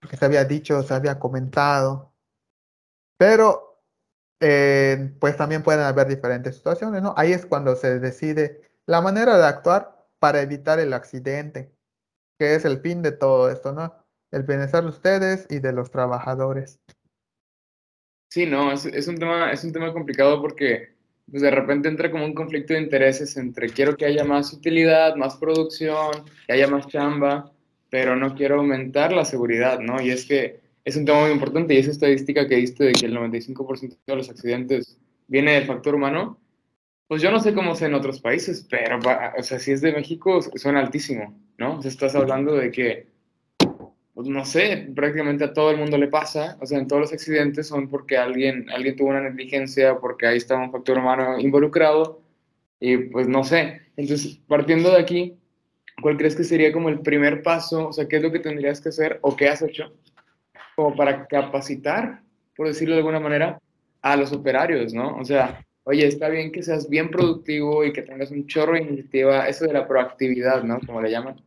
[0.00, 2.12] porque se había dicho, se había comentado.
[3.16, 3.80] Pero,
[4.40, 7.14] eh, pues también pueden haber diferentes situaciones, ¿no?
[7.16, 11.75] Ahí es cuando se decide la manera de actuar para evitar el accidente
[12.38, 13.94] que es el fin de todo esto, ¿no?
[14.30, 16.80] El bienestar de ustedes y de los trabajadores.
[18.30, 20.96] Sí, no, es, un, tema, es un tema complicado porque
[21.30, 25.16] pues de repente entra como un conflicto de intereses entre quiero que haya más utilidad,
[25.16, 27.52] más producción, que haya más chamba,
[27.90, 30.00] pero no quiero aumentar la seguridad, ¿no?
[30.00, 33.06] Y es que es un tema muy importante y esa estadística que diste de que
[33.06, 36.38] el 95% de los accidentes viene del factor humano,
[37.08, 39.92] pues yo no sé cómo sea en otros países, pero, o sea, si es de
[39.92, 41.78] México, suena altísimo, ¿no?
[41.78, 43.06] O sea, estás hablando de que,
[44.14, 47.12] pues no sé, prácticamente a todo el mundo le pasa, o sea, en todos los
[47.12, 52.22] accidentes son porque alguien, alguien tuvo una negligencia, porque ahí estaba un factor humano involucrado,
[52.80, 53.82] y pues no sé.
[53.96, 55.36] Entonces, partiendo de aquí,
[56.02, 57.88] ¿cuál crees que sería como el primer paso?
[57.88, 59.92] O sea, ¿qué es lo que tendrías que hacer o qué has hecho
[60.74, 62.20] como para capacitar,
[62.54, 63.58] por decirlo de alguna manera,
[64.02, 65.16] a los operarios, ¿no?
[65.16, 68.82] O sea, oye, está bien que seas bien productivo y que tengas un chorro de
[68.82, 70.80] iniciativa, eso de la proactividad, ¿no?
[70.84, 71.40] Como le llaman.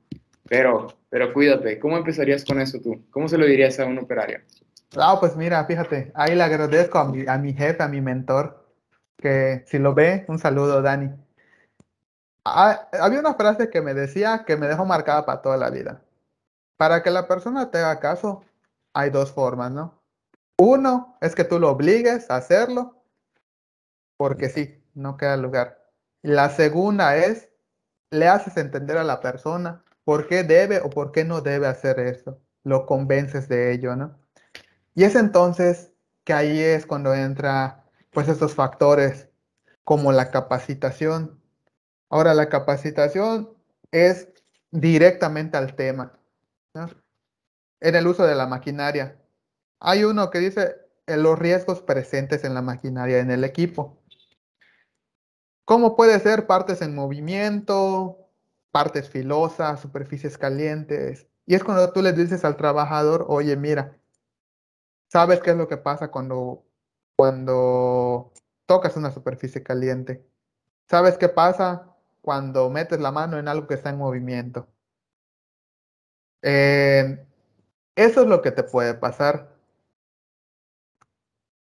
[0.48, 3.04] Pero, pero cuídate, ¿cómo empezarías con eso tú?
[3.12, 4.40] ¿Cómo se lo dirías a un operario?
[4.96, 8.66] Ah, pues mira, fíjate, ahí le agradezco a mi, a mi jefe, a mi mentor,
[9.18, 11.12] que si lo ve, un saludo, Dani.
[12.46, 16.02] Ah, había una frase que me decía que me dejó marcada para toda la vida.
[16.78, 18.46] Para que la persona te haga caso,
[18.94, 20.02] hay dos formas, ¿no?
[20.58, 22.99] Uno es que tú lo obligues a hacerlo
[24.20, 25.82] porque sí, no queda lugar.
[26.22, 27.54] La segunda es,
[28.12, 32.00] le haces entender a la persona por qué debe o por qué no debe hacer
[32.00, 32.38] eso.
[32.66, 34.20] Lo convences de ello, ¿no?
[34.94, 35.94] Y es entonces
[36.26, 39.30] que ahí es cuando entra, pues, estos factores
[39.86, 41.42] como la capacitación.
[42.10, 43.52] Ahora, la capacitación
[43.92, 44.28] es
[44.72, 46.20] directamente al tema,
[46.74, 46.90] ¿no?
[47.80, 49.18] En el uso de la maquinaria.
[49.80, 50.76] Hay uno que dice
[51.08, 53.99] los riesgos presentes en la maquinaria en el equipo.
[55.70, 58.28] ¿Cómo puede ser partes en movimiento,
[58.72, 61.28] partes filosas, superficies calientes?
[61.46, 63.96] Y es cuando tú le dices al trabajador, oye, mira,
[65.10, 66.66] ¿sabes qué es lo que pasa cuando,
[67.16, 68.34] cuando
[68.66, 70.26] tocas una superficie caliente?
[70.90, 74.68] ¿Sabes qué pasa cuando metes la mano en algo que está en movimiento?
[76.42, 77.28] Eh,
[77.96, 79.56] eso es lo que te puede pasar.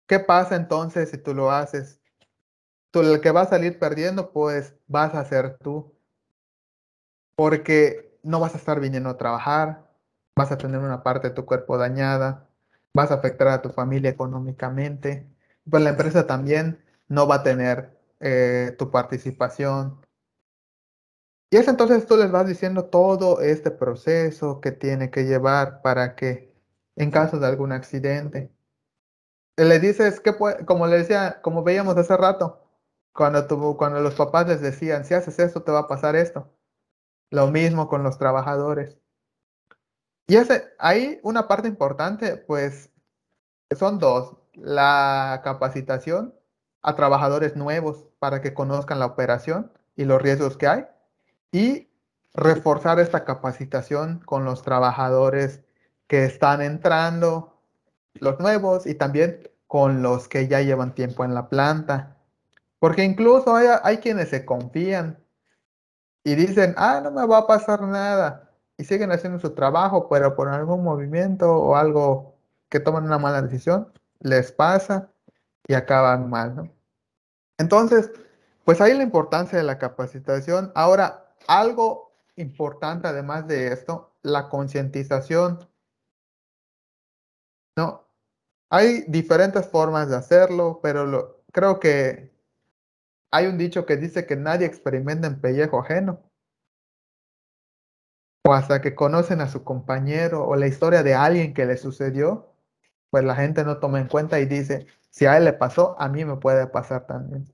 [0.06, 2.00] ¿Qué pasa entonces si tú lo haces?
[3.02, 5.94] El que va a salir perdiendo, pues vas a ser tú.
[7.36, 9.88] Porque no vas a estar viniendo a trabajar,
[10.36, 12.50] vas a tener una parte de tu cuerpo dañada,
[12.94, 15.28] vas a afectar a tu familia económicamente,
[15.70, 20.02] pues la empresa también no va a tener eh, tu participación.
[21.50, 26.16] Y es entonces tú les vas diciendo todo este proceso que tiene que llevar para
[26.16, 26.54] que
[26.98, 28.52] en caso de algún accidente,
[29.56, 32.67] le dices que, como le decía, como veíamos hace rato,
[33.18, 36.54] cuando, cuando los papás les decían, si haces esto, te va a pasar esto.
[37.32, 39.00] Lo mismo con los trabajadores.
[40.28, 42.92] Y ese, ahí una parte importante, pues,
[43.76, 44.38] son dos.
[44.54, 46.36] La capacitación
[46.84, 50.86] a trabajadores nuevos para que conozcan la operación y los riesgos que hay.
[51.52, 51.90] Y
[52.36, 55.64] reforzar esta capacitación con los trabajadores
[56.06, 57.60] que están entrando,
[58.14, 62.17] los nuevos, y también con los que ya llevan tiempo en la planta.
[62.80, 65.24] Porque incluso hay, quienes se confían
[66.24, 68.52] y dicen, ah, no me va a pasar nada.
[68.78, 72.36] Y siguen haciendo su trabajo, pero por algún movimiento o algo
[72.70, 75.10] que toman una mala decisión, les pasa
[75.68, 76.70] y acaban mal, ¿no?
[77.58, 78.12] Entonces,
[78.66, 80.72] pues ahí la importancia de la capacitación.
[80.76, 85.68] Ahora, algo importante además de esto, la concientización.
[87.76, 88.08] No,
[88.70, 92.37] hay diferentes formas de hacerlo, pero lo, creo que
[93.32, 96.22] hay un dicho que dice que nadie experimenta en pellejo ajeno.
[98.46, 102.54] O hasta que conocen a su compañero o la historia de alguien que le sucedió,
[103.10, 106.08] pues la gente no toma en cuenta y dice, si a él le pasó, a
[106.10, 107.46] mí me puede pasar también.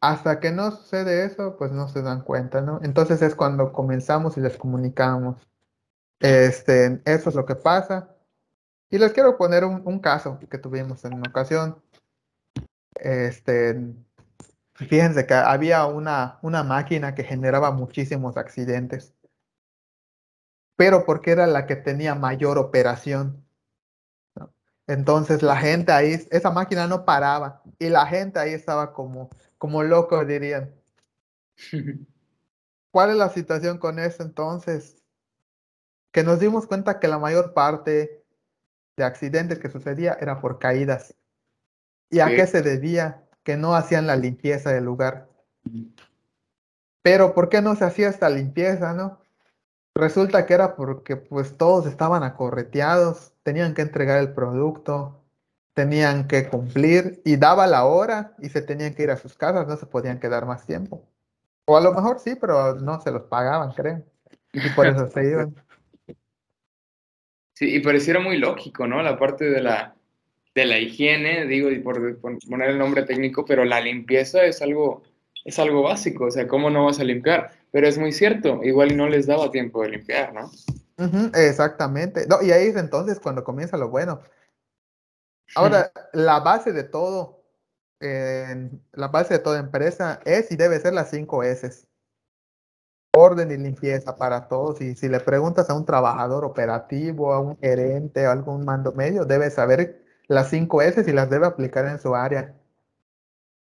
[0.00, 2.80] Hasta que no sucede eso, pues no se dan cuenta, ¿no?
[2.82, 5.46] Entonces es cuando comenzamos y les comunicamos.
[6.20, 8.14] Este, eso es lo que pasa.
[8.90, 11.82] Y les quiero poner un, un caso que tuvimos en una ocasión.
[12.94, 13.74] Este,
[14.76, 19.14] fíjense que había una, una máquina que generaba muchísimos accidentes,
[20.76, 23.44] pero porque era la que tenía mayor operación.
[24.86, 29.82] Entonces la gente ahí, esa máquina no paraba y la gente ahí estaba como, como
[29.82, 30.74] loco, dirían.
[32.92, 35.02] ¿Cuál es la situación con eso entonces?
[36.12, 38.24] Que nos dimos cuenta que la mayor parte
[38.96, 41.14] de accidentes que sucedía era por caídas.
[42.10, 43.25] ¿Y a qué se debía?
[43.46, 45.28] Que no hacían la limpieza del lugar.
[47.02, 49.20] Pero ¿por qué no se hacía esta limpieza, no?
[49.94, 55.22] Resulta que era porque pues todos estaban acorreteados, tenían que entregar el producto,
[55.74, 59.68] tenían que cumplir y daba la hora y se tenían que ir a sus casas,
[59.68, 61.08] no se podían quedar más tiempo.
[61.66, 64.02] O a lo mejor sí, pero no se los pagaban, creo.
[64.52, 65.54] Y por eso se iban.
[67.58, 69.02] Sí, y pareciera muy lógico, ¿no?
[69.02, 69.95] La parte de la,
[70.56, 74.62] de la higiene, digo, y por, por poner el nombre técnico, pero la limpieza es
[74.62, 75.02] algo,
[75.44, 77.50] es algo básico, o sea, ¿cómo no vas a limpiar?
[77.70, 80.50] Pero es muy cierto, igual no les daba tiempo de limpiar, ¿no?
[81.34, 82.26] Exactamente.
[82.26, 84.22] No, y ahí es entonces cuando comienza lo bueno.
[85.54, 87.44] Ahora, la base de todo,
[88.00, 91.86] la base de toda empresa es y debe ser las cinco S.
[93.14, 94.80] Orden y limpieza para todos.
[94.80, 99.26] Y si le preguntas a un trabajador operativo, a un gerente, a algún mando medio,
[99.26, 102.54] debe saber las cinco S y las debe aplicar en su área.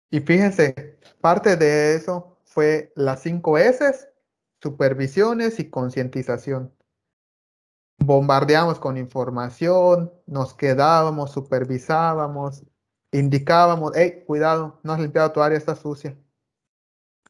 [0.09, 4.09] Y fíjense, parte de eso fue las cinco S,
[4.61, 6.75] supervisiones y concientización
[8.05, 12.63] bombardeamos con información, nos quedábamos, supervisábamos,
[13.11, 16.17] indicábamos, hey, cuidado, no has limpiado tu área, está sucia.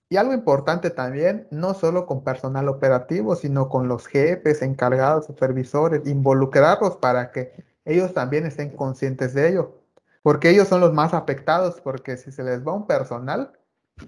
[0.09, 6.05] Y algo importante también, no solo con personal operativo, sino con los jefes, encargados, supervisores,
[6.07, 9.81] involucrarlos para que ellos también estén conscientes de ello,
[10.23, 13.53] porque ellos son los más afectados, porque si se les va un personal,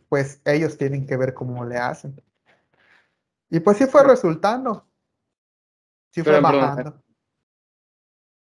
[0.09, 2.21] pues ellos tienen que ver cómo le hacen.
[3.49, 4.85] Y pues sí fue resultando.
[6.11, 7.03] Sí fue Pero, bajando.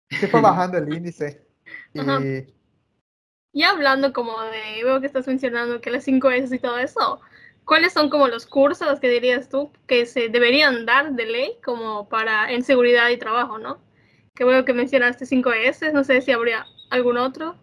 [0.09, 1.45] Sí fue bajando el índice.
[1.97, 2.19] Ajá.
[3.55, 7.21] Y hablando como de, veo que estás mencionando que las 5 S y todo eso,
[7.65, 12.09] ¿cuáles son como los cursos que dirías tú que se deberían dar de ley como
[12.09, 13.79] para en seguridad y trabajo, ¿no?
[14.35, 17.55] Que veo que mencionaste 5 S, no sé si habría algún otro.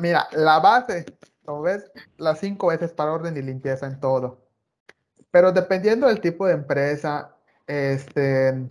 [0.00, 1.04] mira, la base,
[1.44, 4.46] como ves, las cinco veces para orden y limpieza en todo.
[5.30, 8.68] Pero dependiendo del tipo de empresa, este,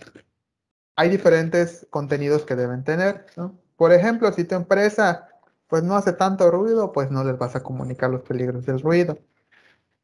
[0.96, 3.60] hay diferentes contenidos que deben tener, ¿no?
[3.76, 5.30] Por ejemplo, si tu empresa
[5.68, 9.18] pues no hace tanto ruido, pues no les vas a comunicar los peligros del ruido.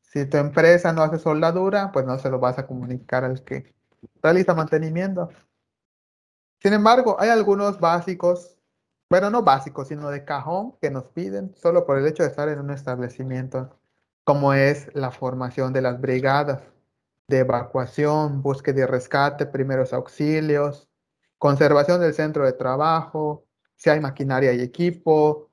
[0.02, 3.74] Si tu empresa no hace soldadura, pues no se lo vas a comunicar al que
[4.21, 5.30] realiza mantenimiento.
[6.62, 8.58] Sin embargo, hay algunos básicos,
[9.10, 12.50] bueno, no básicos, sino de cajón que nos piden solo por el hecho de estar
[12.50, 13.80] en un establecimiento,
[14.24, 16.62] como es la formación de las brigadas
[17.28, 20.88] de evacuación, búsqueda y rescate, primeros auxilios,
[21.39, 25.50] conservación del centro de trabajo, si hay maquinaria y equipo,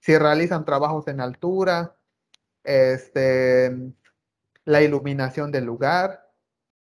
[0.00, 1.96] si realizan trabajos en altura,
[2.64, 3.94] este,
[4.64, 6.27] la iluminación del lugar,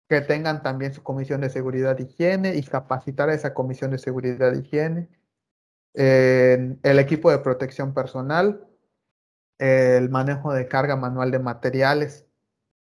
[0.09, 3.99] que tengan también su comisión de seguridad e higiene y capacitar a esa comisión de
[3.99, 5.09] seguridad e higiene,
[5.93, 8.67] eh, el equipo de protección personal,
[9.59, 12.25] el manejo de carga manual de materiales,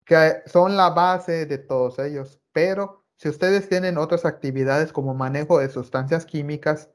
[0.05, 2.41] que son la base de todos ellos.
[2.53, 6.91] Pero si ustedes tienen otras actividades como manejo de sustancias químicas,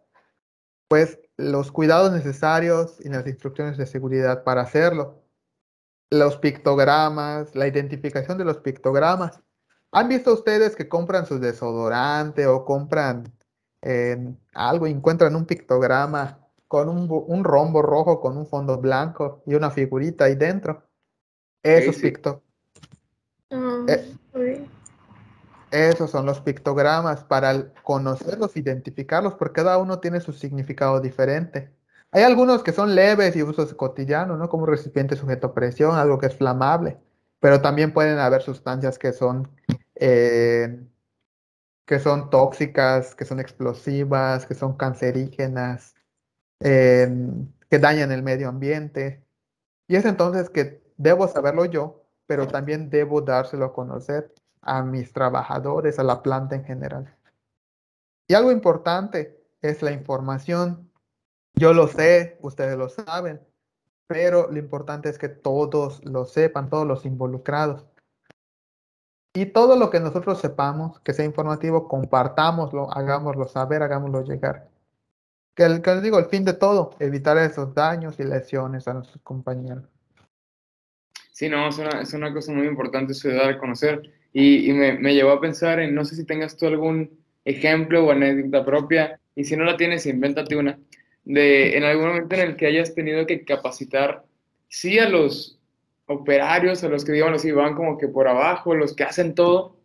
[0.87, 5.23] pues los cuidados necesarios y las instrucciones de seguridad para hacerlo.
[6.09, 9.41] Los pictogramas, la identificación de los pictogramas.
[9.95, 13.31] ¿Han visto ustedes que compran su desodorante o compran
[13.81, 19.55] eh, algo y encuentran un pictograma con un, rombo rojo con un fondo blanco y
[19.55, 20.83] una figurita ahí dentro?
[21.63, 22.01] Esos, sí.
[22.11, 22.41] picto-
[23.51, 24.67] Ah, Eh.
[25.71, 31.73] esos son los pictogramas para conocerlos, identificarlos, porque cada uno tiene su significado diferente.
[32.11, 34.49] Hay algunos que son leves y usos cotidianos, ¿no?
[34.49, 36.97] Como recipiente sujeto a presión, algo que es flamable,
[37.39, 39.49] pero también pueden haber sustancias que son,
[39.95, 40.79] eh,
[41.85, 45.95] que son tóxicas, que son explosivas, que son cancerígenas,
[46.59, 47.07] eh,
[47.69, 49.23] que dañan el medio ambiente.
[49.87, 55.13] Y es entonces que debo saberlo yo, pero también debo dárselo a conocer a mis
[55.13, 57.15] trabajadores, a la planta en general.
[58.27, 60.91] Y algo importante es la información.
[61.53, 63.41] Yo lo sé, ustedes lo saben,
[64.07, 67.85] pero lo importante es que todos lo sepan, todos los involucrados.
[69.35, 74.69] Y todo lo que nosotros sepamos, que sea informativo, compartámoslo, hagámoslo saber, hagámoslo llegar.
[75.53, 78.93] Que, el, que les digo, el fin de todo, evitar esos daños y lesiones a
[78.93, 79.83] nuestros compañeros.
[81.33, 84.09] Sí, no, es una, es una cosa muy importante eso de dar a conocer.
[84.31, 88.05] Y, y me, me, llevó a pensar en, no sé si tengas tú algún ejemplo
[88.05, 90.79] o anécdota propia, y si no la tienes, invéntate una,
[91.25, 94.23] de en algún momento en el que hayas tenido que capacitar,
[94.69, 95.59] sí, a los
[96.07, 99.77] operarios, a los que, digamos así, van como que por abajo, los que hacen todo,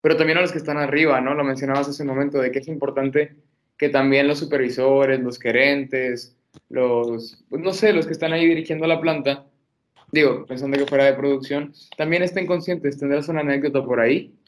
[0.00, 1.34] pero también a los que están arriba, ¿no?
[1.34, 3.36] Lo mencionabas hace un momento, de que es importante
[3.78, 6.36] que también los supervisores, los gerentes,
[6.68, 9.46] los, pues no sé, los que están ahí dirigiendo la planta,
[10.12, 12.98] digo, pensando que fuera de producción, también estén conscientes.
[12.98, 14.38] ¿Tendrás una anécdota por ahí?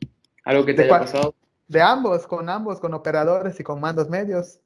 [0.44, 1.34] ¿Algo que te haya pasado?
[1.66, 4.60] De ambos, con ambos, con operadores y con mandos medios.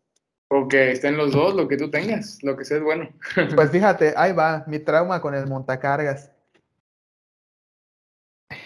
[0.48, 3.08] O que estén los dos, lo que tú tengas, lo que sea es bueno.
[3.54, 6.30] Pues fíjate, ahí va, mi trauma con el montacargas.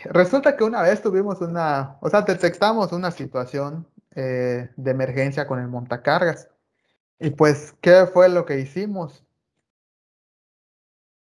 [0.05, 5.61] Resulta que una vez tuvimos una, o sea, detectamos una situación eh, de emergencia con
[5.61, 6.49] el montacargas.
[7.19, 9.25] Y pues, ¿qué fue lo que hicimos?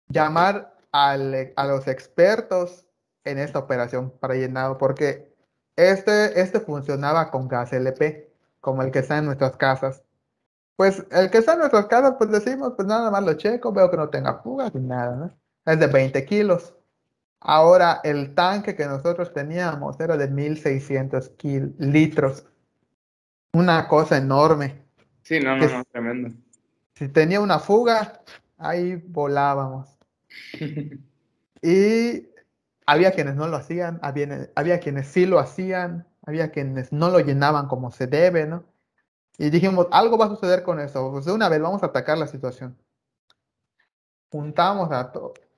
[0.09, 2.87] Llamar a los expertos
[3.25, 5.35] en esta operación para llenado, porque
[5.77, 10.03] este, este funcionaba con gas LP, como el que está en nuestras casas.
[10.77, 13.91] Pues el que está en nuestras casas, pues decimos, pues nada más lo checo, veo
[13.91, 15.39] que no tenga fugas ni nada, ¿no?
[15.67, 16.75] Es de 20 kilos.
[17.41, 21.33] Ahora, el tanque que nosotros teníamos era de 1600
[21.79, 22.47] litros.
[23.53, 24.85] Una cosa enorme.
[25.23, 26.35] Sí, no, no, no, tremendo.
[26.95, 28.21] Si tenía una fuga,
[28.57, 29.99] ahí volábamos.
[31.63, 32.29] y
[32.87, 37.21] había quienes no lo hacían, había, había quienes sí lo hacían, había quienes no lo
[37.21, 38.65] llenaban como se debe, ¿no?
[39.39, 41.11] Y dijimos, algo va a suceder con eso.
[41.13, 42.77] Pues de una vez vamos a atacar la situación.
[44.31, 45.13] Juntamos a,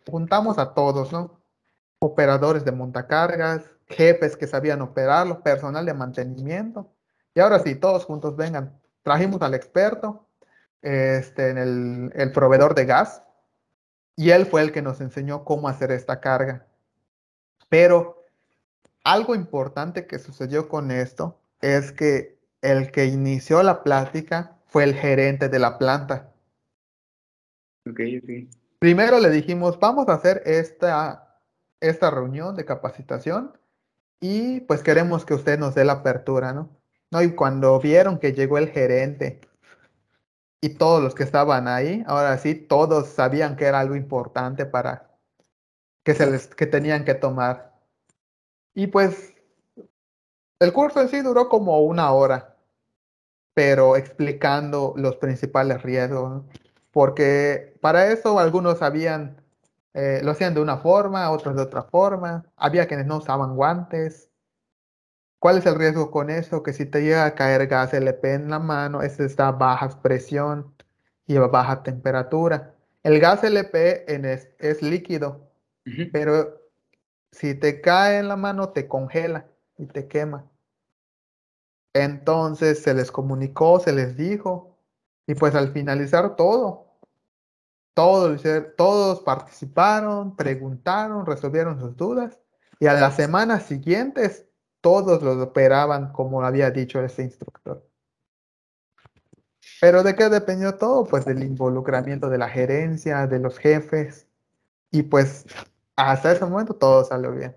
[0.06, 1.39] juntamos a todos, ¿no?
[2.00, 6.92] Operadores de montacargas, jefes que sabían operarlo, personal de mantenimiento.
[7.34, 8.80] Y ahora sí, todos juntos vengan.
[9.02, 10.26] Trajimos al experto,
[10.82, 13.22] este, en el, el proveedor de gas,
[14.16, 16.66] y él fue el que nos enseñó cómo hacer esta carga.
[17.68, 18.24] Pero
[19.04, 24.94] algo importante que sucedió con esto es que el que inició la plática fue el
[24.94, 26.32] gerente de la planta.
[27.88, 28.54] Ok, ok.
[28.78, 31.29] Primero le dijimos, vamos a hacer esta,
[31.80, 33.58] esta reunión de capacitación
[34.20, 36.68] y pues queremos que usted nos dé la apertura, ¿no?
[37.10, 37.22] ¿no?
[37.22, 39.40] Y cuando vieron que llegó el gerente
[40.60, 45.10] y todos los que estaban ahí, ahora sí, todos sabían que era algo importante para
[46.04, 47.74] que se les que tenían que tomar.
[48.74, 49.34] Y pues
[50.60, 52.56] el curso en sí duró como una hora,
[53.54, 56.44] pero explicando los principales riesgos,
[56.90, 59.39] porque para eso algunos sabían,
[59.94, 64.30] eh, lo hacían de una forma, otros de otra forma, había quienes no usaban guantes.
[65.38, 66.62] ¿Cuál es el riesgo con eso?
[66.62, 69.88] Que si te llega a caer gas LP en la mano, ese está a baja
[70.02, 70.74] presión
[71.26, 72.74] y baja temperatura.
[73.02, 75.50] El gas LP en es, es líquido,
[75.86, 76.10] uh -huh.
[76.12, 76.60] pero
[77.32, 79.46] si te cae en la mano te congela
[79.78, 80.50] y te quema.
[81.94, 84.78] Entonces se les comunicó, se les dijo,
[85.26, 86.89] y pues al finalizar todo,
[88.00, 88.42] todos,
[88.78, 92.38] todos participaron, preguntaron, resolvieron sus dudas,
[92.78, 94.46] y a las semanas siguientes
[94.80, 97.86] todos los operaban como había dicho ese instructor.
[99.82, 101.04] Pero ¿de qué dependió todo?
[101.04, 104.26] Pues del involucramiento de la gerencia, de los jefes,
[104.90, 105.44] y pues
[105.94, 107.54] hasta ese momento todo salió bien.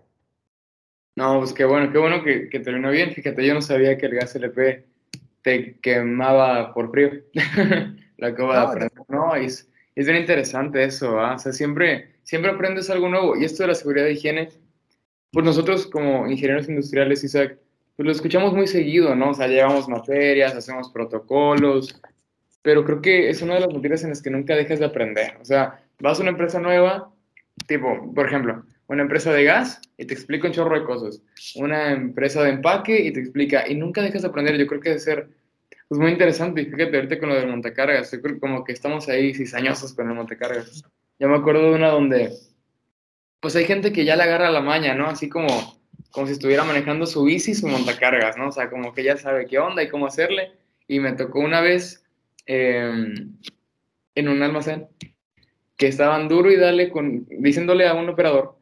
[1.16, 3.14] No, pues qué bueno, qué bueno que, que, terminó bien.
[3.14, 4.86] Fíjate, yo no sabía que el gas LP
[5.42, 7.12] te quemaba por frío.
[8.18, 8.92] Lo acabo de no, aprender.
[9.08, 11.16] No, es, es bien interesante eso.
[11.16, 13.36] O sea, siempre, siempre aprendes algo nuevo.
[13.36, 14.50] Y esto de la seguridad de higiene,
[15.32, 17.58] pues nosotros como ingenieros industriales, Isaac,
[17.96, 19.32] pues lo escuchamos muy seguido, ¿no?
[19.32, 22.02] O sea, llevamos materias, hacemos protocolos,
[22.64, 25.38] pero creo que es una de las materias en las que nunca dejas de aprender.
[25.42, 27.12] O sea, vas a una empresa nueva,
[27.68, 31.22] tipo, por ejemplo, una empresa de gas y te explica un chorro de cosas.
[31.56, 34.58] Una empresa de empaque y te explica, y nunca dejas de aprender.
[34.58, 35.30] Yo creo que de ser,
[35.88, 39.34] Pues muy interesante, fíjate ahorita con lo del montacargas, yo creo como que estamos ahí
[39.34, 40.84] cizañosos con el montacargas.
[41.20, 42.32] Yo me acuerdo de una donde,
[43.40, 45.08] pues hay gente que ya le agarra la maña, ¿no?
[45.08, 45.48] Así como,
[46.12, 48.48] como si estuviera manejando su bici su montacargas, ¿no?
[48.48, 50.52] O sea, como que ya sabe qué onda y cómo hacerle.
[50.88, 52.04] Y me tocó una vez
[52.46, 53.38] em,
[54.16, 54.88] en un almacén
[55.78, 58.58] que estaban duro y dale con, diciéndole a un operador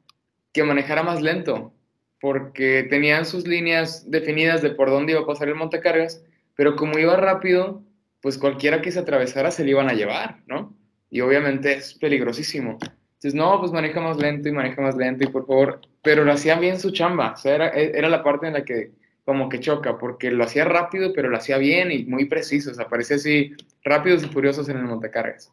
[0.53, 1.73] que manejara más lento,
[2.19, 6.23] porque tenían sus líneas definidas de por dónde iba a pasar el montacargas,
[6.61, 7.81] pero como iba rápido,
[8.21, 10.77] pues cualquiera que se atravesara se le iban a llevar, ¿no?
[11.09, 12.77] Y obviamente es peligrosísimo.
[13.13, 16.31] Entonces, no, pues maneja más lento y maneja más lento y por favor, pero lo
[16.31, 18.91] hacían bien su chamba, o sea, era, era la parte en la que
[19.25, 22.73] como que choca, porque lo hacía rápido, pero lo hacía bien y muy preciso, o
[22.75, 25.51] sea, parecía así rápidos y furiosos en el montacargas.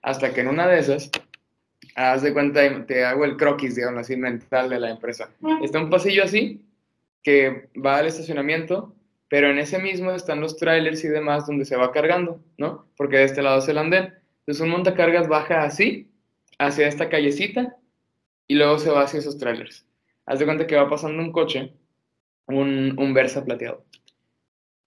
[0.00, 1.10] Hasta que en una de esas,
[1.96, 5.28] haz de cuenta, te hago el croquis, digamos así, mental de la empresa.
[5.60, 6.64] Está un pasillo así,
[7.24, 8.95] que va al estacionamiento,
[9.28, 12.86] pero en ese mismo están los trailers y demás donde se va cargando, ¿no?
[12.96, 14.14] Porque de este lado es el andén.
[14.40, 16.10] Entonces un montacargas baja así,
[16.58, 17.76] hacia esta callecita,
[18.48, 19.86] y luego se va hacia esos trailers.
[20.26, 21.72] Haz de cuenta que va pasando un coche,
[22.46, 23.84] un, un Versa plateado.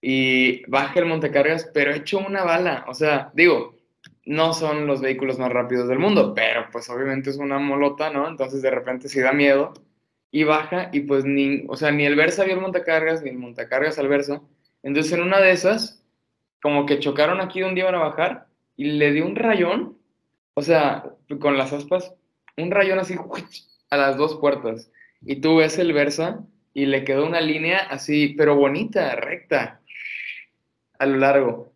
[0.00, 2.86] Y baja el montacargas, pero hecho una bala.
[2.88, 3.76] O sea, digo,
[4.24, 8.26] no son los vehículos más rápidos del mundo, pero pues obviamente es una molota, ¿no?
[8.28, 9.74] Entonces de repente sí da miedo
[10.30, 13.38] y baja y pues ni, o sea, ni el Versa vio el montacargas, ni el
[13.38, 14.40] montacargas al Versa.
[14.82, 16.04] Entonces en una de esas,
[16.62, 19.98] como que chocaron aquí donde iban a bajar y le dio un rayón,
[20.54, 21.04] o sea,
[21.40, 22.14] con las aspas,
[22.56, 23.16] un rayón así
[23.90, 24.90] a las dos puertas.
[25.22, 29.80] Y tú ves el Versa y le quedó una línea así, pero bonita, recta,
[30.98, 31.72] a lo largo.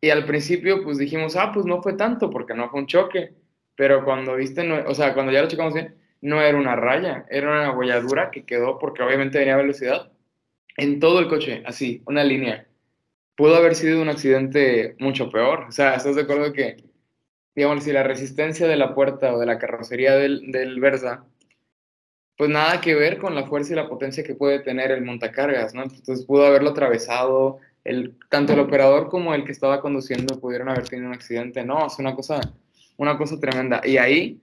[0.00, 3.34] Y al principio, pues dijimos, ah, pues no fue tanto, porque no fue un choque.
[3.74, 7.50] Pero cuando viste, o sea, cuando ya lo chocamos bien, no era una raya, era
[7.50, 10.10] una bolladura que quedó porque obviamente venía a velocidad
[10.76, 12.66] en todo el coche, así, una línea.
[13.36, 15.66] Pudo haber sido un accidente mucho peor.
[15.68, 16.76] O sea, ¿estás de acuerdo que,
[17.54, 21.24] digamos, si la resistencia de la puerta o de la carrocería del, del Versa,
[22.36, 25.74] pues nada que ver con la fuerza y la potencia que puede tener el montacargas,
[25.74, 25.82] ¿no?
[25.82, 30.88] Entonces pudo haberlo atravesado, el, tanto el operador como el que estaba conduciendo pudieron haber
[30.88, 31.64] tenido un accidente.
[31.64, 32.40] No, es una cosa,
[32.96, 33.80] una cosa tremenda.
[33.84, 34.40] Y ahí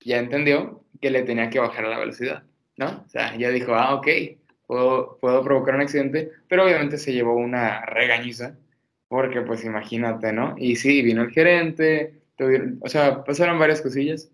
[0.00, 2.44] ya entendió que le tenía que bajar la velocidad,
[2.76, 3.04] ¿no?
[3.06, 4.08] O sea, ya dijo, ah, ok,
[4.66, 8.56] puedo, puedo provocar un accidente, pero obviamente se llevó una regañiza,
[9.08, 10.54] porque pues imagínate, ¿no?
[10.58, 12.20] Y sí, vino el gerente,
[12.80, 14.30] o sea, pasaron varias cosillas.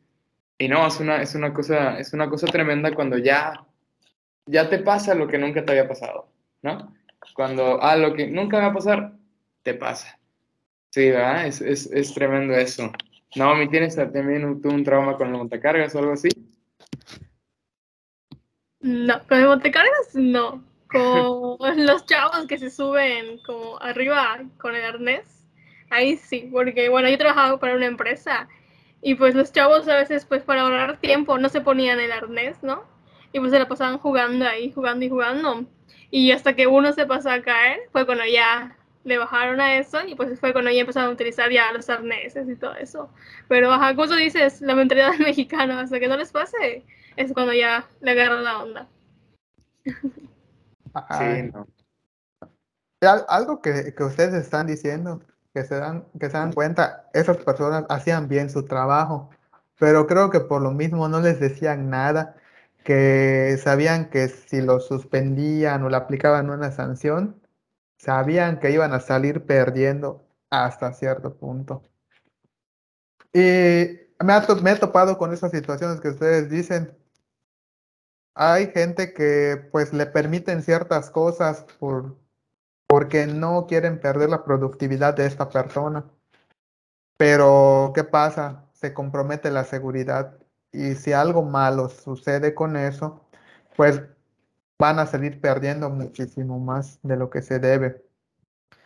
[0.59, 3.67] Y no, es una, es una, cosa, es una cosa tremenda cuando ya,
[4.47, 6.29] ya te pasa lo que nunca te había pasado,
[6.63, 6.95] ¿no?
[7.35, 9.13] Cuando, ah, lo que nunca va a pasar,
[9.63, 10.19] te pasa.
[10.91, 11.47] Sí, ¿verdad?
[11.47, 12.91] Es, es, es tremendo eso.
[13.35, 16.29] No, ¿me tienes también un, un trauma con el montacargas o algo así?
[18.81, 20.65] No, con el montacargas no.
[20.89, 25.45] Con los chavos que se suben como arriba con el arnés,
[25.91, 28.49] ahí sí, porque bueno, yo trabajaba para una empresa
[29.03, 32.63] y pues los chavos a veces pues para ahorrar tiempo no se ponían el arnés,
[32.63, 32.85] ¿no?
[33.33, 35.65] Y pues se la pasaban jugando ahí, jugando y jugando.
[36.11, 38.77] Y hasta que uno se pasó a caer, fue cuando ya
[39.07, 42.49] le bajaron a eso y pues fue cuando ya empezaron a utilizar ya los arneses
[42.49, 43.09] y todo eso.
[43.47, 46.85] Pero, ajá, como tú dices, la mentalidad del mexicano, hasta que no les pase,
[47.17, 48.89] es cuando ya le agarran la onda.
[51.19, 51.67] Sí, no.
[53.29, 55.21] Algo que, que, ustedes están diciendo,
[55.53, 59.29] que se, dan, que se dan cuenta, esas personas hacían bien su trabajo,
[59.79, 62.35] pero creo que por lo mismo no les decían nada,
[62.83, 67.39] que sabían que si lo suspendían o le aplicaban una sanción,
[67.99, 71.83] sabían que iban a salir perdiendo hasta cierto punto.
[73.33, 76.97] Y me, he topado con esas situaciones que ustedes dicen.
[78.35, 82.17] Hay gente que pues le permiten ciertas cosas por,
[82.87, 86.05] porque no quieren perder la productividad de esta persona.
[87.17, 88.67] Pero, ¿qué pasa?
[88.75, 90.39] Se compromete la seguridad
[90.73, 93.27] y si algo malo sucede con eso,
[93.77, 94.03] pues
[94.79, 98.05] van a salir perdiendo muchísimo más de lo que se debe.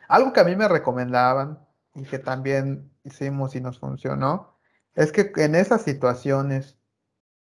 [0.09, 1.59] Algo que a mí me recomendaban
[1.95, 4.57] y que también hicimos y nos funcionó,
[4.95, 6.77] es que en esas situaciones,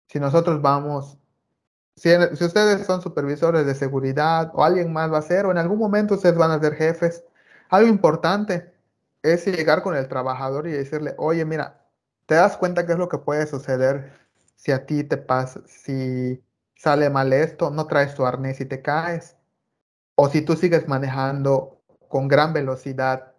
[0.07, 1.17] si nosotros vamos,
[1.95, 5.57] si, si ustedes son supervisores de seguridad o alguien más va a ser, o en
[5.57, 7.23] algún momento ustedes van a ser jefes,
[7.69, 8.73] algo importante
[9.23, 11.85] es llegar con el trabajador y decirle, oye, mira,
[12.25, 14.13] ¿te das cuenta qué es lo que puede suceder
[14.55, 16.43] si a ti te pasa, si
[16.75, 19.37] sale mal esto, no traes tu arnés y te caes.
[20.15, 23.33] O si tú sigues manejando con gran velocidad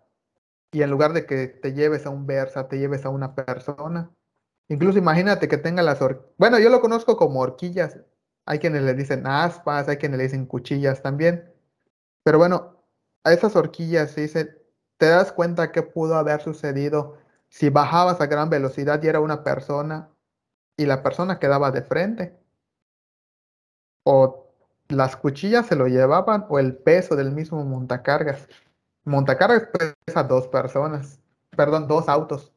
[0.73, 4.11] y en lugar de que te lleves a un Versa, te lleves a una persona.
[4.69, 6.35] Incluso imagínate que tenga las horquillas.
[6.39, 7.99] Bueno, yo lo conozco como horquillas.
[8.47, 11.53] Hay quienes le dicen aspas, hay quienes le dicen cuchillas también.
[12.25, 12.83] Pero bueno,
[13.25, 14.63] a esas horquillas se dice,
[14.99, 17.17] te das cuenta que pudo haber sucedido
[17.49, 20.11] si bajabas a gran velocidad y era una persona
[20.77, 22.39] y la persona quedaba de frente.
[24.09, 24.47] O
[24.87, 28.47] las cuchillas se lo llevaban o el peso del mismo montacargas.
[29.05, 29.69] Montacargas
[30.07, 31.19] pesa dos personas,
[31.57, 32.53] perdón, dos autos.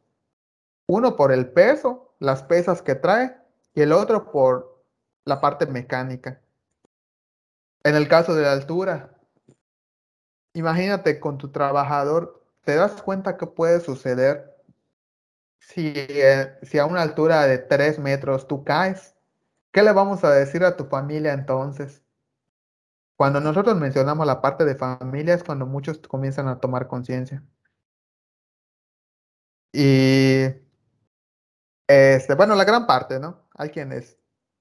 [0.85, 3.35] Uno por el peso, las pesas que trae,
[3.73, 4.83] y el otro por
[5.25, 6.39] la parte mecánica.
[7.83, 9.17] En el caso de la altura,
[10.53, 14.55] imagínate con tu trabajador, ¿te das cuenta que puede suceder
[15.59, 19.15] si, eh, si a una altura de 3 metros tú caes?
[19.71, 22.03] ¿Qué le vamos a decir a tu familia entonces?
[23.15, 27.43] Cuando nosotros mencionamos la parte de familia es cuando muchos comienzan a tomar conciencia.
[29.73, 30.45] Y
[31.87, 33.47] este, bueno, la gran parte, ¿no?
[33.55, 34.17] Hay quienes,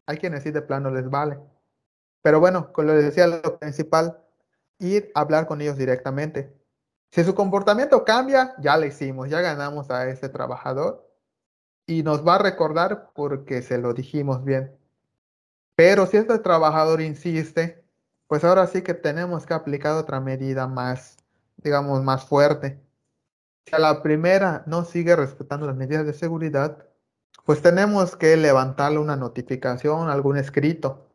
[0.07, 1.39] hay quienes sí de plano les vale.
[2.23, 4.19] Pero bueno, como les decía, lo principal,
[4.79, 6.55] ir a hablar con ellos directamente.
[7.11, 11.07] Si su comportamiento cambia, ya le hicimos, ya ganamos a ese trabajador
[11.87, 14.78] y nos va a recordar porque se lo dijimos bien.
[15.79, 17.85] Pero si este trabajador insiste,
[18.27, 21.19] pues ahora sí que tenemos que aplicar otra medida más,
[21.57, 22.81] digamos, más fuerte.
[23.65, 26.85] Si a la primera no sigue respetando las medidas de seguridad,
[27.45, 31.13] pues tenemos que levantarle una notificación, algún escrito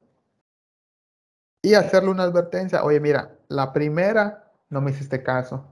[1.62, 2.86] y hacerle una advertencia.
[2.86, 5.66] Oye, mira, la primera no me hiciste caso.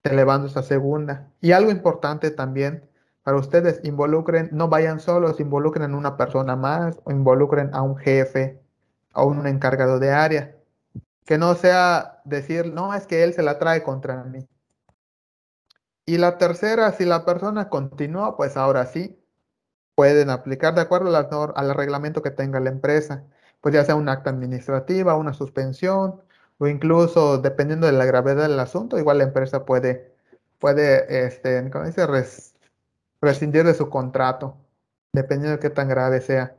[0.00, 1.30] Te levanto esta segunda.
[1.42, 2.88] Y algo importante también
[3.26, 7.96] para ustedes, involucren, no vayan solos, involucren a una persona más o involucren a un
[7.96, 8.62] jefe,
[9.12, 10.56] a un encargado de área.
[11.24, 14.46] Que no sea decir, no, es que él se la trae contra mí.
[16.04, 19.18] Y la tercera, si la persona continúa, pues ahora sí,
[19.96, 21.10] pueden aplicar de acuerdo
[21.56, 23.24] al reglamento que tenga la empresa
[23.60, 26.22] pues ya sea un acta administrativa, una suspensión,
[26.58, 30.14] o incluso dependiendo de la gravedad del asunto, igual la empresa puede,
[30.60, 32.06] puede este, ¿cómo dice?
[33.26, 34.56] Rescindir de su contrato,
[35.12, 36.56] dependiendo de qué tan grave sea.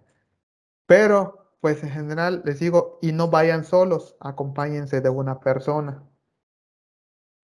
[0.86, 6.04] Pero, pues en general les digo, y no vayan solos, acompáñense de una persona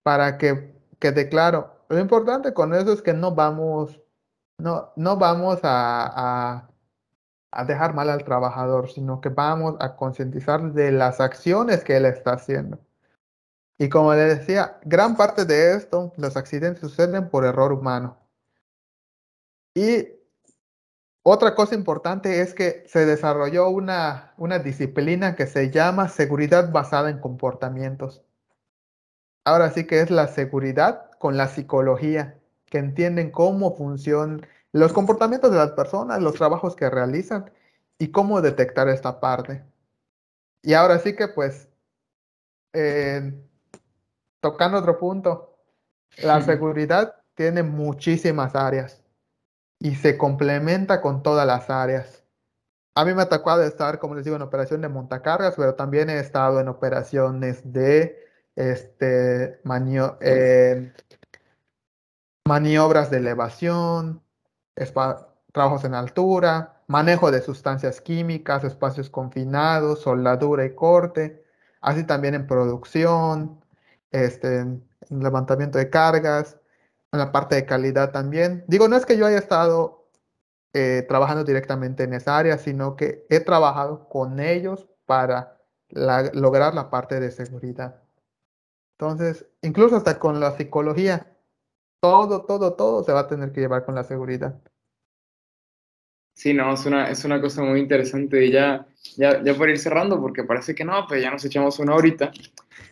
[0.03, 1.85] para que quede claro.
[1.89, 4.01] Lo importante con eso es que no vamos,
[4.57, 6.69] no, no vamos a
[7.53, 12.05] a dejar mal al trabajador, sino que vamos a concientizar de las acciones que él
[12.05, 12.79] está haciendo.
[13.77, 18.17] Y como le decía, gran parte de esto, los accidentes suceden por error humano.
[19.75, 20.07] Y
[21.23, 27.09] otra cosa importante es que se desarrolló una, una disciplina que se llama seguridad basada
[27.09, 28.23] en comportamientos.
[29.45, 35.51] Ahora sí que es la seguridad con la psicología, que entienden cómo funciona los comportamientos
[35.51, 37.51] de las personas, los trabajos que realizan
[37.97, 39.63] y cómo detectar esta parte.
[40.61, 41.69] Y ahora sí que pues,
[42.73, 43.33] eh,
[44.39, 45.55] tocando otro punto,
[46.17, 49.02] la seguridad tiene muchísimas áreas
[49.83, 52.23] y se complementa con todas las áreas.
[52.95, 56.09] A mí me ha tocado estar, como les digo, en operación de montacargas, pero también
[56.09, 58.17] he estado en operaciones de
[58.55, 59.59] este,
[60.21, 60.93] eh,
[62.47, 64.23] maniobras de elevación,
[65.51, 71.43] trabajos en altura, manejo de sustancias químicas, espacios confinados, soldadura y corte,
[71.81, 73.59] así también en producción,
[74.11, 76.57] este, en levantamiento de cargas,
[77.13, 78.65] en la parte de calidad también.
[78.67, 80.09] Digo, no es que yo haya estado
[80.73, 85.61] eh, trabajando directamente en esa área, sino que he trabajado con ellos para
[86.33, 88.01] lograr la parte de seguridad.
[88.97, 91.37] Entonces, incluso hasta con la psicología,
[92.01, 94.59] todo, todo, todo se va a tener que llevar con la seguridad.
[96.33, 98.87] Sí, no, es una, es una cosa muy interesante y ya,
[99.17, 102.31] ya, ya por ir cerrando, porque parece que no, pues ya nos echamos una horita.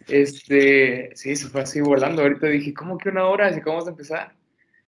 [0.08, 2.22] Este, sí, se fue así volando.
[2.22, 3.56] Ahorita dije, ¿cómo que una hora?
[3.56, 4.36] ¿Y cómo vamos a empezar?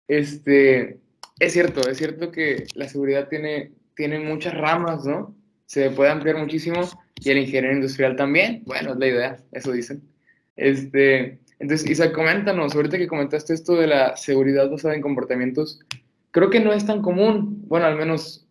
[0.08, 0.98] Este,
[1.38, 5.34] es cierto, es cierto que la seguridad tiene, tiene muchas ramas, ¿no?
[5.66, 6.80] Se puede ampliar muchísimo
[7.16, 8.62] y el ingeniero industrial también.
[8.66, 10.02] Bueno, es la idea, eso dicen.
[10.56, 15.80] Este, entonces, Isaac, coméntanos, ahorita que comentaste esto de la seguridad basada en comportamientos,
[16.30, 18.46] creo que no es tan común, bueno, al menos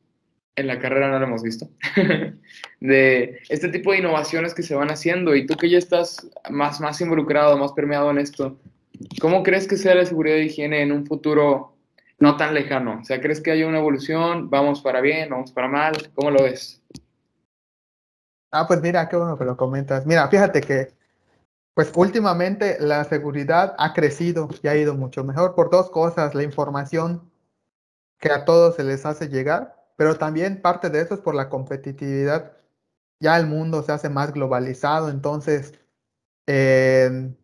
[0.56, 1.70] en la carrera no lo hemos visto,
[2.80, 6.82] de este tipo de innovaciones que se van haciendo y tú que ya estás más,
[6.82, 8.60] más involucrado, más permeado en esto,
[9.22, 11.76] ¿cómo crees que sea la seguridad de higiene en un futuro
[12.20, 13.00] no tan lejano?
[13.02, 14.50] O sea, ¿crees que haya una evolución?
[14.50, 15.30] ¿Vamos para bien?
[15.30, 16.12] ¿Vamos para mal?
[16.14, 16.82] ¿Cómo lo ves?
[18.52, 20.06] Ah, pues mira, qué bueno que lo comentas.
[20.06, 21.00] Mira, fíjate que
[21.80, 26.44] pues últimamente la seguridad ha crecido y ha ido mucho mejor por dos cosas, la
[26.44, 27.32] información
[28.20, 31.50] que a todos se les hace llegar, pero también parte de eso es por la
[31.50, 32.54] competitividad.
[33.20, 35.74] Ya el mundo se hace más globalizado, entonces,
[36.46, 37.36] por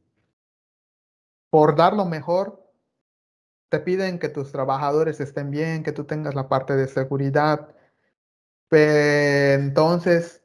[1.49, 2.71] por dar lo mejor,
[3.69, 7.75] te piden que tus trabajadores estén bien, que tú tengas la parte de seguridad.
[8.71, 10.41] entonces,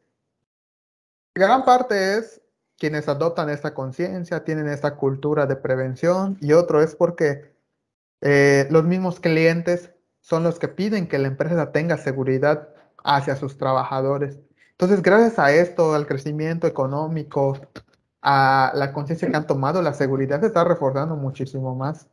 [1.33, 2.43] gran parte es
[2.77, 7.55] quienes adoptan esta conciencia, tienen esta cultura de prevención y otro es porque
[8.21, 12.69] eh, los mismos clientes son los que piden que la empresa tenga seguridad
[13.05, 14.39] hacia sus trabajadores.
[14.73, 17.59] Entonces, gracias a esto, al crecimiento económico,
[18.23, 22.09] a la conciencia que han tomado, la seguridad se está reforzando muchísimo más.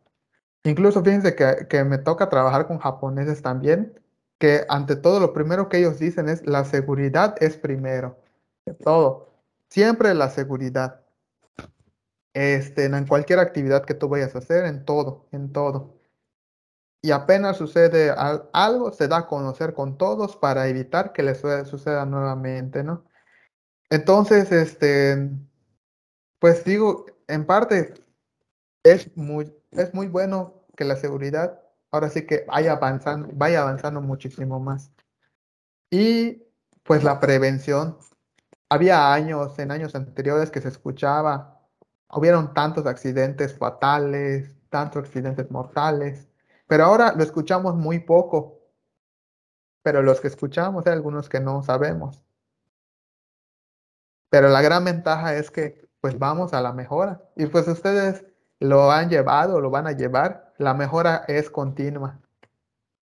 [0.63, 3.99] Incluso fíjense que, que, me toca trabajar con japoneses también,
[4.37, 8.17] que ante todo lo primero que ellos dicen es la seguridad es primero.
[8.65, 9.29] De todo.
[9.69, 11.01] Siempre la seguridad.
[12.33, 15.96] Este, en cualquier actividad que tú vayas a hacer, en todo, en todo.
[17.01, 18.13] Y apenas sucede
[18.53, 23.05] algo, se da a conocer con todos para evitar que les suceda nuevamente, ¿no?
[23.89, 25.29] Entonces, este,
[26.39, 27.93] pues digo, en parte
[28.83, 34.01] es muy, es muy bueno que la seguridad ahora sí que vaya avanzando, vaya avanzando
[34.01, 34.91] muchísimo más.
[35.89, 36.43] Y
[36.83, 37.97] pues la prevención.
[38.69, 41.61] Había años, en años anteriores que se escuchaba,
[42.09, 46.27] hubieron tantos accidentes fatales, tantos accidentes mortales,
[46.67, 48.59] pero ahora lo escuchamos muy poco.
[49.81, 52.23] Pero los que escuchamos hay algunos que no sabemos.
[54.29, 57.23] Pero la gran ventaja es que pues vamos a la mejora.
[57.35, 58.25] Y pues ustedes
[58.59, 60.53] lo han llevado, lo van a llevar.
[60.57, 62.19] La mejora es continua.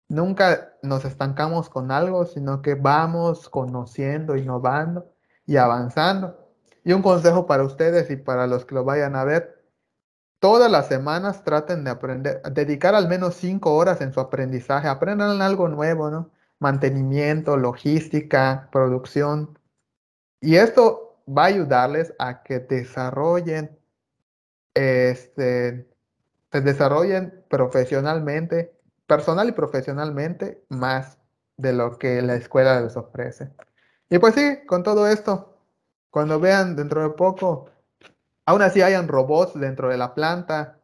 [0.08, 5.10] Nunca nos estancamos con algo, sino que vamos conociendo, innovando
[5.46, 6.38] y avanzando.
[6.84, 9.63] Y un consejo para ustedes y para los que lo vayan a ver,
[10.44, 15.40] todas las semanas traten de aprender, dedicar al menos cinco horas en su aprendizaje, aprendan
[15.40, 16.32] algo nuevo, ¿no?
[16.58, 19.58] Mantenimiento, logística, producción.
[20.42, 23.74] Y esto va a ayudarles a que desarrollen,
[24.74, 25.88] este,
[26.52, 31.16] se desarrollen profesionalmente, personal y profesionalmente, más
[31.56, 33.48] de lo que la escuela les ofrece.
[34.10, 35.56] Y pues sí, con todo esto,
[36.10, 37.70] cuando vean dentro de poco,
[38.46, 40.80] aún así hayan robots dentro de la planta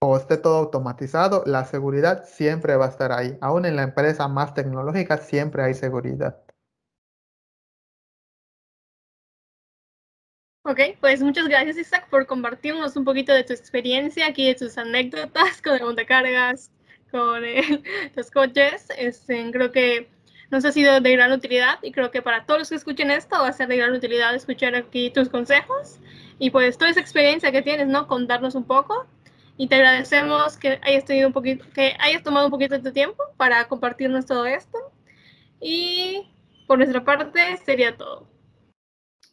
[0.00, 3.38] o esté todo automatizado, la seguridad siempre va a estar ahí.
[3.40, 6.42] Aún en la empresa más tecnológica siempre hay seguridad.
[10.64, 14.78] Ok, pues muchas gracias Isaac por compartirnos un poquito de tu experiencia aquí, de tus
[14.78, 16.70] anécdotas con el montacargas,
[17.10, 17.42] con
[18.16, 18.88] los coches.
[18.96, 20.08] Este, creo que
[20.50, 23.40] nos ha sido de gran utilidad y creo que para todos los que escuchen esto
[23.40, 25.98] va a ser de gran utilidad escuchar aquí tus consejos
[26.42, 28.08] y pues toda esa experiencia que tienes, ¿no?
[28.08, 29.06] Contarnos un poco
[29.56, 32.92] y te agradecemos que hayas tenido un poquito, que hayas tomado un poquito de tu
[32.92, 34.76] tiempo para compartirnos todo esto
[35.60, 36.34] y
[36.66, 38.26] por nuestra parte sería todo.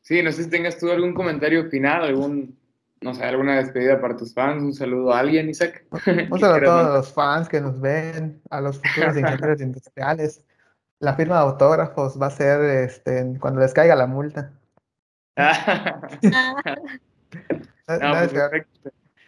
[0.03, 2.55] Sí, no sé si tengas tú algún comentario final, algún,
[3.01, 5.83] no sé, alguna despedida para tus fans, un saludo a alguien, Isaac.
[6.29, 10.43] Un saludo a todos los fans que nos ven, a los futuros ingenieros industriales.
[10.99, 14.53] La firma de autógrafos va a ser este, cuando les caiga la multa.
[16.21, 18.57] no, no, es cierto.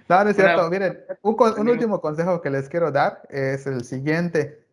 [0.09, 0.69] no, es cierto.
[0.69, 4.65] Miren, un, un último consejo que les quiero dar es el siguiente.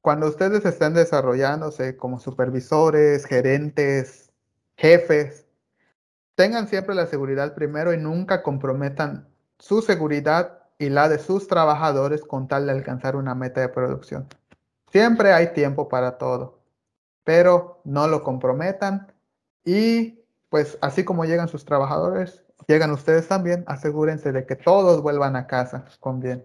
[0.00, 4.32] Cuando ustedes estén desarrollándose como supervisores, gerentes,
[4.76, 5.46] jefes,
[6.34, 12.22] tengan siempre la seguridad primero y nunca comprometan su seguridad y la de sus trabajadores
[12.22, 14.26] con tal de alcanzar una meta de producción.
[14.90, 16.58] Siempre hay tiempo para todo,
[17.24, 19.12] pero no lo comprometan
[19.64, 20.21] y
[20.52, 25.46] pues así como llegan sus trabajadores, llegan ustedes también, asegúrense de que todos vuelvan a
[25.46, 26.44] casa con bien.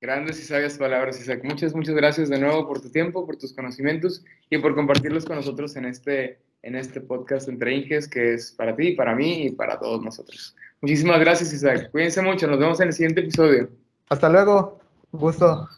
[0.00, 1.44] Grandes y sabias palabras, Isaac.
[1.44, 5.36] Muchas, muchas gracias de nuevo por tu tiempo, por tus conocimientos y por compartirlos con
[5.36, 9.50] nosotros en este, en este podcast entre Inges, que es para ti, para mí y
[9.52, 10.56] para todos nosotros.
[10.80, 11.92] Muchísimas gracias, Isaac.
[11.92, 12.48] Cuídense mucho.
[12.48, 13.70] Nos vemos en el siguiente episodio.
[14.08, 14.80] Hasta luego.
[15.12, 15.68] Gusto.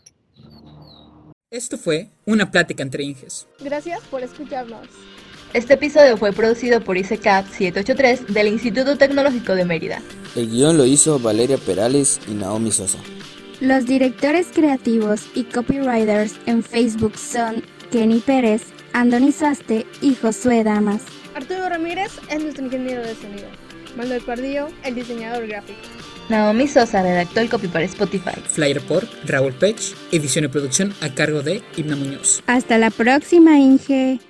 [1.50, 3.46] Esto fue una plática entre Inges.
[3.60, 4.88] Gracias por escucharnos.
[5.54, 10.02] Este episodio fue producido por ICECAP 783 del Instituto Tecnológico de Mérida.
[10.36, 12.98] El guion lo hizo Valeria Perales y Naomi Sosa.
[13.60, 21.00] Los directores creativos y copywriters en Facebook son Kenny Pérez, Andoni Saste y Josué Damas.
[21.34, 23.48] Arturo Ramírez es nuestro ingeniero de sonido.
[23.96, 25.80] Manuel Pardillo, el diseñador gráfico.
[26.28, 28.38] Naomi Sosa redactó el copy para Spotify.
[28.50, 32.42] Flyer por Raúl Pech, edición y producción a cargo de Ibna Muñoz.
[32.46, 34.20] Hasta la próxima, Inge.